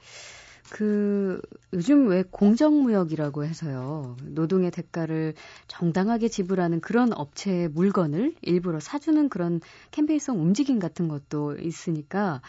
그 0.71 1.41
요즘 1.73 2.09
왜 2.09 2.25
공정무역이라고 2.31 3.45
해서요. 3.45 4.17
노동의 4.23 4.71
대가를 4.71 5.35
정당하게 5.67 6.29
지불하는 6.29 6.81
그런 6.81 7.13
업체의 7.13 7.69
물건을 7.69 8.35
일부러 8.43 8.81
사주는 8.81 9.29
그런 9.29 9.61
캠페인성 9.91 10.41
움직임 10.41 10.79
같은 10.79 11.09
것도 11.09 11.57
있으니까 11.57 12.43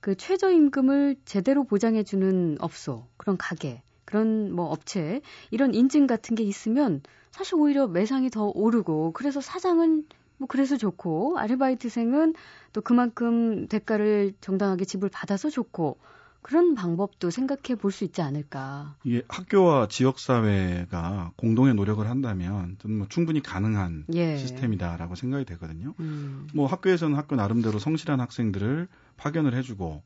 그 0.00 0.14
최저임금을 0.14 1.16
제대로 1.24 1.64
보장해주는 1.64 2.58
업소 2.60 3.06
그런 3.16 3.36
가게 3.36 3.82
그런 4.04 4.52
뭐 4.52 4.66
업체 4.66 5.22
이런 5.50 5.74
인증 5.74 6.06
같은 6.06 6.36
게 6.36 6.42
있으면 6.42 7.00
사실 7.30 7.54
오히려 7.56 7.86
매상이 7.88 8.30
더 8.30 8.44
오르고 8.54 9.12
그래서 9.12 9.40
사장은 9.40 10.04
뭐 10.36 10.46
그래서 10.48 10.76
좋고 10.76 11.38
아르바이트생은 11.38 12.34
또 12.72 12.80
그만큼 12.80 13.66
대가를 13.68 14.34
정당하게 14.40 14.84
지불 14.84 15.08
받아서 15.08 15.48
좋고 15.48 15.98
그런 16.44 16.74
방법도 16.74 17.30
생각해 17.30 17.74
볼 17.80 17.90
수 17.90 18.04
있지 18.04 18.20
않을까. 18.20 18.96
이게 19.02 19.22
학교와 19.28 19.88
지역 19.88 20.18
사회가 20.18 21.32
공동의 21.36 21.74
노력을 21.74 22.06
한다면 22.06 22.76
저는 22.80 22.98
뭐 22.98 23.06
충분히 23.08 23.40
가능한 23.40 24.04
예. 24.12 24.36
시스템이다라고 24.36 25.14
생각이 25.14 25.46
되거든요. 25.46 25.94
음. 26.00 26.46
뭐 26.52 26.66
학교에서는 26.66 27.16
학교 27.16 27.34
나름대로 27.34 27.78
성실한 27.78 28.20
학생들을 28.20 28.88
파견을 29.16 29.54
해주고 29.54 30.02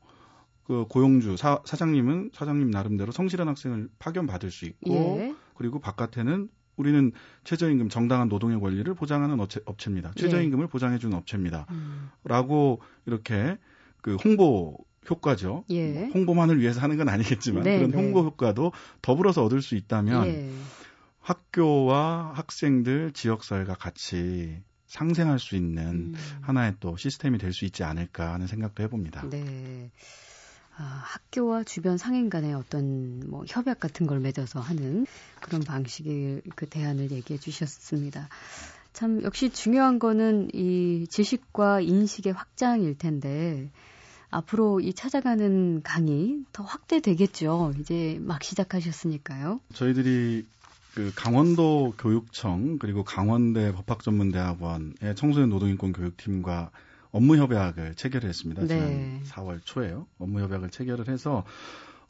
그 0.63 0.85
고용주 0.87 1.35
사, 1.35 1.59
사장님은 1.65 2.31
사장님 2.33 2.71
나름대로 2.71 3.11
성실한 3.11 3.49
학생을 3.49 3.89
파견 3.99 4.25
받을 4.25 4.49
수 4.49 4.63
있고 4.65 5.17
예. 5.19 5.35
그리고 5.55 5.79
바깥에는 5.79 6.47
우리는 6.77 7.11
최저임금 7.43 7.89
정당한 7.89 8.29
노동의 8.29 8.61
권리를 8.61 8.93
보장하는 8.93 9.41
업체, 9.41 9.59
업체입니다. 9.65 10.13
예. 10.15 10.21
최저임금을 10.21 10.67
보장해주는 10.67 11.17
업체입니다. 11.17 11.65
음. 11.71 12.11
라고 12.23 12.81
이렇게 13.05 13.57
그 14.01 14.15
홍보 14.23 14.77
효과죠. 15.09 15.63
예. 15.69 16.09
홍보만을 16.13 16.59
위해서 16.59 16.81
하는 16.81 16.97
건 16.97 17.09
아니겠지만 17.09 17.63
네, 17.63 17.77
그런 17.77 17.91
네. 17.91 17.97
홍보 17.97 18.21
효과도 18.23 18.71
더불어서 19.01 19.43
얻을 19.43 19.61
수 19.61 19.75
있다면 19.75 20.27
예. 20.27 20.51
학교와 21.21 22.31
학생들, 22.35 23.11
지역사회가 23.13 23.75
같이 23.75 24.61
상생할 24.87 25.37
수 25.37 25.55
있는 25.55 25.83
음. 25.85 26.15
하나의 26.41 26.75
또 26.79 26.97
시스템이 26.97 27.37
될 27.37 27.53
수 27.53 27.65
있지 27.65 27.83
않을까 27.83 28.33
하는 28.33 28.47
생각도 28.47 28.81
해봅니다. 28.83 29.29
네. 29.29 29.91
아, 30.77 30.83
학교와 31.03 31.63
주변 31.63 31.97
상인 31.97 32.29
간의 32.29 32.53
어떤 32.53 33.21
뭐 33.29 33.43
협약 33.47 33.79
같은 33.79 34.07
걸 34.07 34.19
맺어서 34.21 34.61
하는 34.61 35.05
그런 35.41 35.61
방식의 35.61 36.41
그 36.55 36.67
대안을 36.67 37.11
얘기해 37.11 37.37
주셨습니다. 37.37 38.29
참 38.93 39.21
역시 39.23 39.49
중요한 39.49 39.99
거는 39.99 40.49
이 40.53 41.05
지식과 41.09 41.81
인식의 41.81 42.33
확장일 42.33 42.97
텐데 42.97 43.69
앞으로 44.31 44.79
이 44.79 44.93
찾아가는 44.93 45.81
강의 45.83 46.39
더 46.53 46.63
확대되겠죠. 46.63 47.73
이제 47.79 48.17
막 48.21 48.43
시작하셨으니까요. 48.43 49.59
저희들이 49.73 50.45
그 50.93 51.11
강원도 51.15 51.93
교육청 51.97 52.77
그리고 52.79 53.03
강원대 53.03 53.71
법학전문대학원의 53.73 55.15
청소년 55.15 55.49
노동인권 55.49 55.93
교육팀과 55.93 56.71
업무 57.11 57.37
협약을 57.37 57.95
체결했습니다. 57.95 58.67
지난 58.67 58.87
네. 58.87 59.21
4월 59.25 59.61
초에요. 59.63 60.05
업무 60.19 60.41
협약을 60.41 60.69
체결을 60.69 61.07
해서 61.07 61.43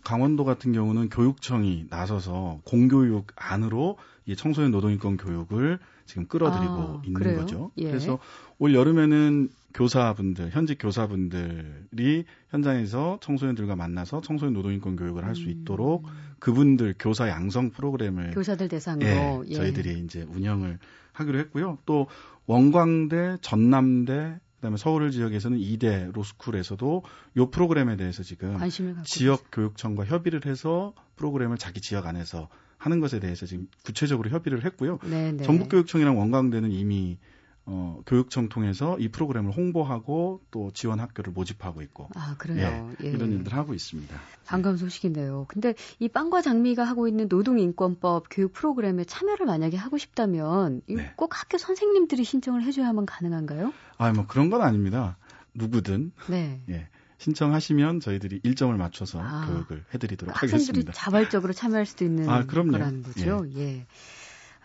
강원도 0.04 0.46
같은 0.46 0.72
경우는 0.72 1.10
교육청이 1.10 1.88
나서서 1.90 2.62
공교육 2.64 3.28
안으로 3.36 3.98
이 4.26 4.36
청소년 4.36 4.72
노동인권 4.72 5.18
교육을 5.18 5.80
지금 6.06 6.28
끌어들이고 6.28 6.74
아, 6.74 7.02
있는 7.06 7.20
그래요? 7.20 7.40
거죠. 7.40 7.72
예. 7.78 7.88
그래서 7.88 8.20
올 8.58 8.74
여름에는 8.74 9.50
교사분들, 9.74 10.50
현직 10.52 10.78
교사분들이 10.80 12.26
현장에서 12.50 13.20
청소년들과 13.22 13.76
만나서 13.76 14.22
청소년 14.22 14.54
노동인권 14.54 14.96
교육을 14.96 15.26
할수 15.26 15.44
음. 15.44 15.50
있도록 15.50 16.08
그분들 16.40 16.96
교사 16.98 17.30
양성 17.30 17.70
프로그램을 17.70 18.32
교사들 18.32 18.68
대상으로 18.68 19.46
예, 19.46 19.50
예. 19.50 19.54
저희들이 19.54 20.00
이제 20.00 20.24
운영을 20.24 20.80
하기로 21.14 21.38
했고요. 21.40 21.78
또 21.86 22.08
원광대, 22.48 23.38
전남대, 23.42 24.40
그다음에 24.60 24.78
서울 24.78 25.10
지역에서는 25.10 25.58
이대 25.58 26.10
로스쿨에서도 26.14 27.04
요 27.38 27.50
프로그램에 27.50 27.96
대해서 27.96 28.24
지금 28.24 28.58
관심을 28.58 28.94
갖고 28.94 29.06
지역 29.06 29.46
교육청과 29.52 30.06
협의를 30.06 30.46
해서 30.46 30.94
프로그램을 31.16 31.58
자기 31.58 31.82
지역 31.82 32.06
안에서 32.06 32.50
하는 32.78 33.00
것에 33.00 33.20
대해서 33.20 33.46
지금 33.46 33.68
구체적으로 33.84 34.30
협의를 34.30 34.64
했고요. 34.66 35.00
네, 35.04 35.32
네. 35.32 35.44
전북교육청이랑 35.44 36.18
원광대는 36.18 36.72
이미 36.72 37.18
어, 37.66 38.02
교육청 38.06 38.50
통해서 38.50 38.98
이 39.00 39.10
프로그램을 39.10 39.52
홍보하고 39.52 40.42
또 40.50 40.72
지원 40.74 41.00
학교를 41.00 41.32
모집하고 41.34 41.82
있고 41.84 42.10
아 42.16 42.36
그래요. 42.38 42.92
예. 43.04 43.10
이런 43.10 43.32
일들 43.32 43.54
하고 43.54 43.74
있습니다. 43.74 44.16
반가운 44.46 44.78
소식이네요. 44.78 45.46
근데 45.48 45.76
이 46.00 46.08
빵과 46.08 46.42
장미가 46.42 46.84
하고 46.84 47.08
있는 47.08 47.28
노동인권법 47.30 48.28
교육 48.32 48.54
프로그램에 48.54 49.04
참여를 49.04 49.46
만약에 49.46 49.78
하고 49.78 50.00
싶다면 50.00 50.82
네. 50.88 51.14
꼭 51.16 51.40
학교 51.40 51.60
선생님들이 51.60 52.24
신청을 52.24 52.64
해줘야만 52.64 53.06
가능한가요? 53.06 53.72
아, 53.98 54.12
뭐 54.14 54.26
그런 54.28 54.50
건 54.50 54.64
아닙니다. 54.64 55.18
누구든 55.54 56.12
네. 56.30 56.62
예, 56.70 56.88
신청하시면 57.20 58.00
저희들이 58.00 58.40
일정을 58.44 58.78
맞춰서 58.78 59.20
아. 59.22 59.46
교육을 59.48 59.84
해드리도록 59.94 60.34
학생들이 60.34 60.62
하겠습니다. 60.62 60.94
자발적으로 60.94 61.54
참여할 61.54 61.86
수도 61.86 62.06
있는 62.06 62.28
아, 62.30 62.46
그럼요. 62.46 62.72
거라는 62.72 63.04
거죠. 63.04 63.46
예. 63.56 63.86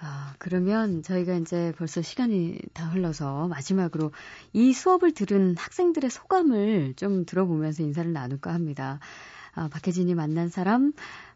아, 0.06 0.34
그러면 0.38 1.02
저희가 1.02 1.34
이제 1.36 1.72
벌써 1.78 2.02
시간이 2.02 2.58
다 2.74 2.84
흘러서 2.84 3.48
마지막으로 3.48 4.12
이 4.52 4.74
수업을 4.74 5.12
들은 5.12 5.56
학생들의 5.56 6.10
소감을 6.10 6.92
좀 6.96 7.24
들어보면서 7.24 7.82
인사를 7.82 8.12
나눌까 8.12 8.52
합니다. 8.52 9.00
아, 9.54 9.68
박혜진이 9.68 10.14
만난 10.14 10.50
사람, 10.50 10.92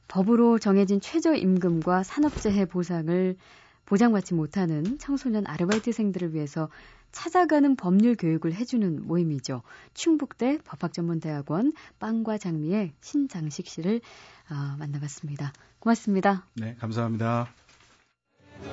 법으로 0.07 0.59
정해진 0.59 1.01
최저임금과 1.01 2.03
산업재해 2.03 2.67
보상을 2.67 3.37
보장받지 3.87 4.35
못하는 4.35 4.99
청소년 4.99 5.47
아르바이트생들을 5.47 6.35
위해서 6.35 6.69
찾아가는 7.11 7.75
법률 7.75 8.17
교육을 8.17 8.53
해주는 8.53 9.07
모임이죠. 9.07 9.63
충북대 9.95 10.59
법학전문대학원 10.65 11.73
빵과 11.99 12.37
장미의 12.37 12.93
신장식 13.01 13.67
씨를 13.67 14.03
아, 14.51 14.77
만나봤습니다. 14.79 15.55
고맙습니다. 15.79 16.45
네, 16.53 16.77
감사합니다. 16.79 17.49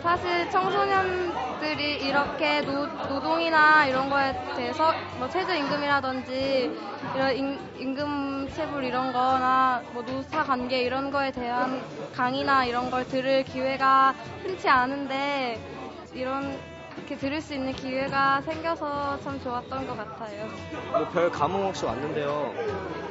사실 0.01 0.49
청소년들이 0.49 1.97
이렇게 2.07 2.61
노, 2.61 2.85
노동이나 3.07 3.85
이런 3.85 4.09
거에 4.09 4.33
대해서 4.55 4.93
뭐 5.17 5.29
최저임금이라든지 5.29 6.71
이런 7.15 7.35
임, 7.35 7.59
임금 7.77 8.49
체불 8.55 8.83
이런 8.83 9.13
거나 9.13 9.81
뭐 9.93 10.01
노사 10.03 10.43
관계 10.43 10.81
이런 10.81 11.11
거에 11.11 11.31
대한 11.31 11.81
강의나 12.15 12.65
이런 12.65 12.89
걸 12.89 13.05
들을 13.07 13.43
기회가 13.43 14.13
흔치 14.43 14.67
않은데 14.67 15.59
이런 16.13 16.57
이렇게 16.97 17.17
들을 17.17 17.41
수 17.41 17.53
있는 17.53 17.73
기회가 17.73 18.41
생겨서 18.41 19.19
참 19.21 19.39
좋았던 19.41 19.85
것 19.85 19.97
같아요. 19.97 20.47
뭐 20.91 21.07
별 21.09 21.29
감흥 21.29 21.65
없이 21.67 21.85
왔는데요. 21.85 22.53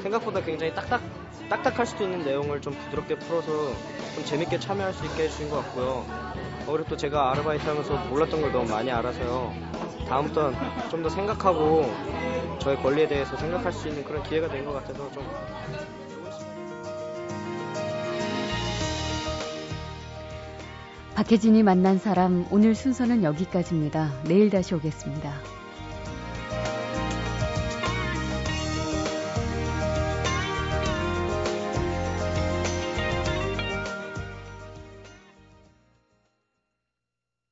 생각보다 0.02 0.40
굉장히 0.40 0.74
딱딱 0.74 1.00
딱딱할 1.48 1.86
수도 1.86 2.04
있는 2.04 2.24
내용을 2.24 2.60
좀 2.60 2.72
부드럽게 2.72 3.16
풀어서 3.16 3.46
좀 4.14 4.24
재밌게 4.24 4.58
참여할 4.58 4.92
수 4.94 5.04
있게 5.04 5.24
해주신 5.24 5.50
것 5.50 5.56
같고요. 5.64 6.33
어, 6.66 6.72
그리고 6.72 6.88
또 6.88 6.96
제가 6.96 7.30
아르바이트 7.32 7.62
하면서 7.68 7.96
몰랐던 8.08 8.40
걸 8.40 8.52
너무 8.52 8.70
많이 8.70 8.90
알아서요. 8.90 9.52
다음부터는 10.08 10.58
좀 10.90 11.02
더 11.02 11.08
생각하고 11.08 11.84
저의 12.60 12.76
권리에 12.82 13.06
대해서 13.08 13.36
생각할 13.36 13.72
수 13.72 13.88
있는 13.88 14.04
그런 14.04 14.22
기회가 14.22 14.48
된 14.48 14.64
것 14.64 14.72
같아서 14.72 15.10
좀 15.12 15.22
박혜진이 21.14 21.62
만난 21.62 21.98
사람 21.98 22.44
오늘 22.50 22.74
순서는 22.74 23.22
여기까지입니다. 23.22 24.10
내일 24.24 24.50
다시 24.50 24.74
오겠습니다. 24.74 25.32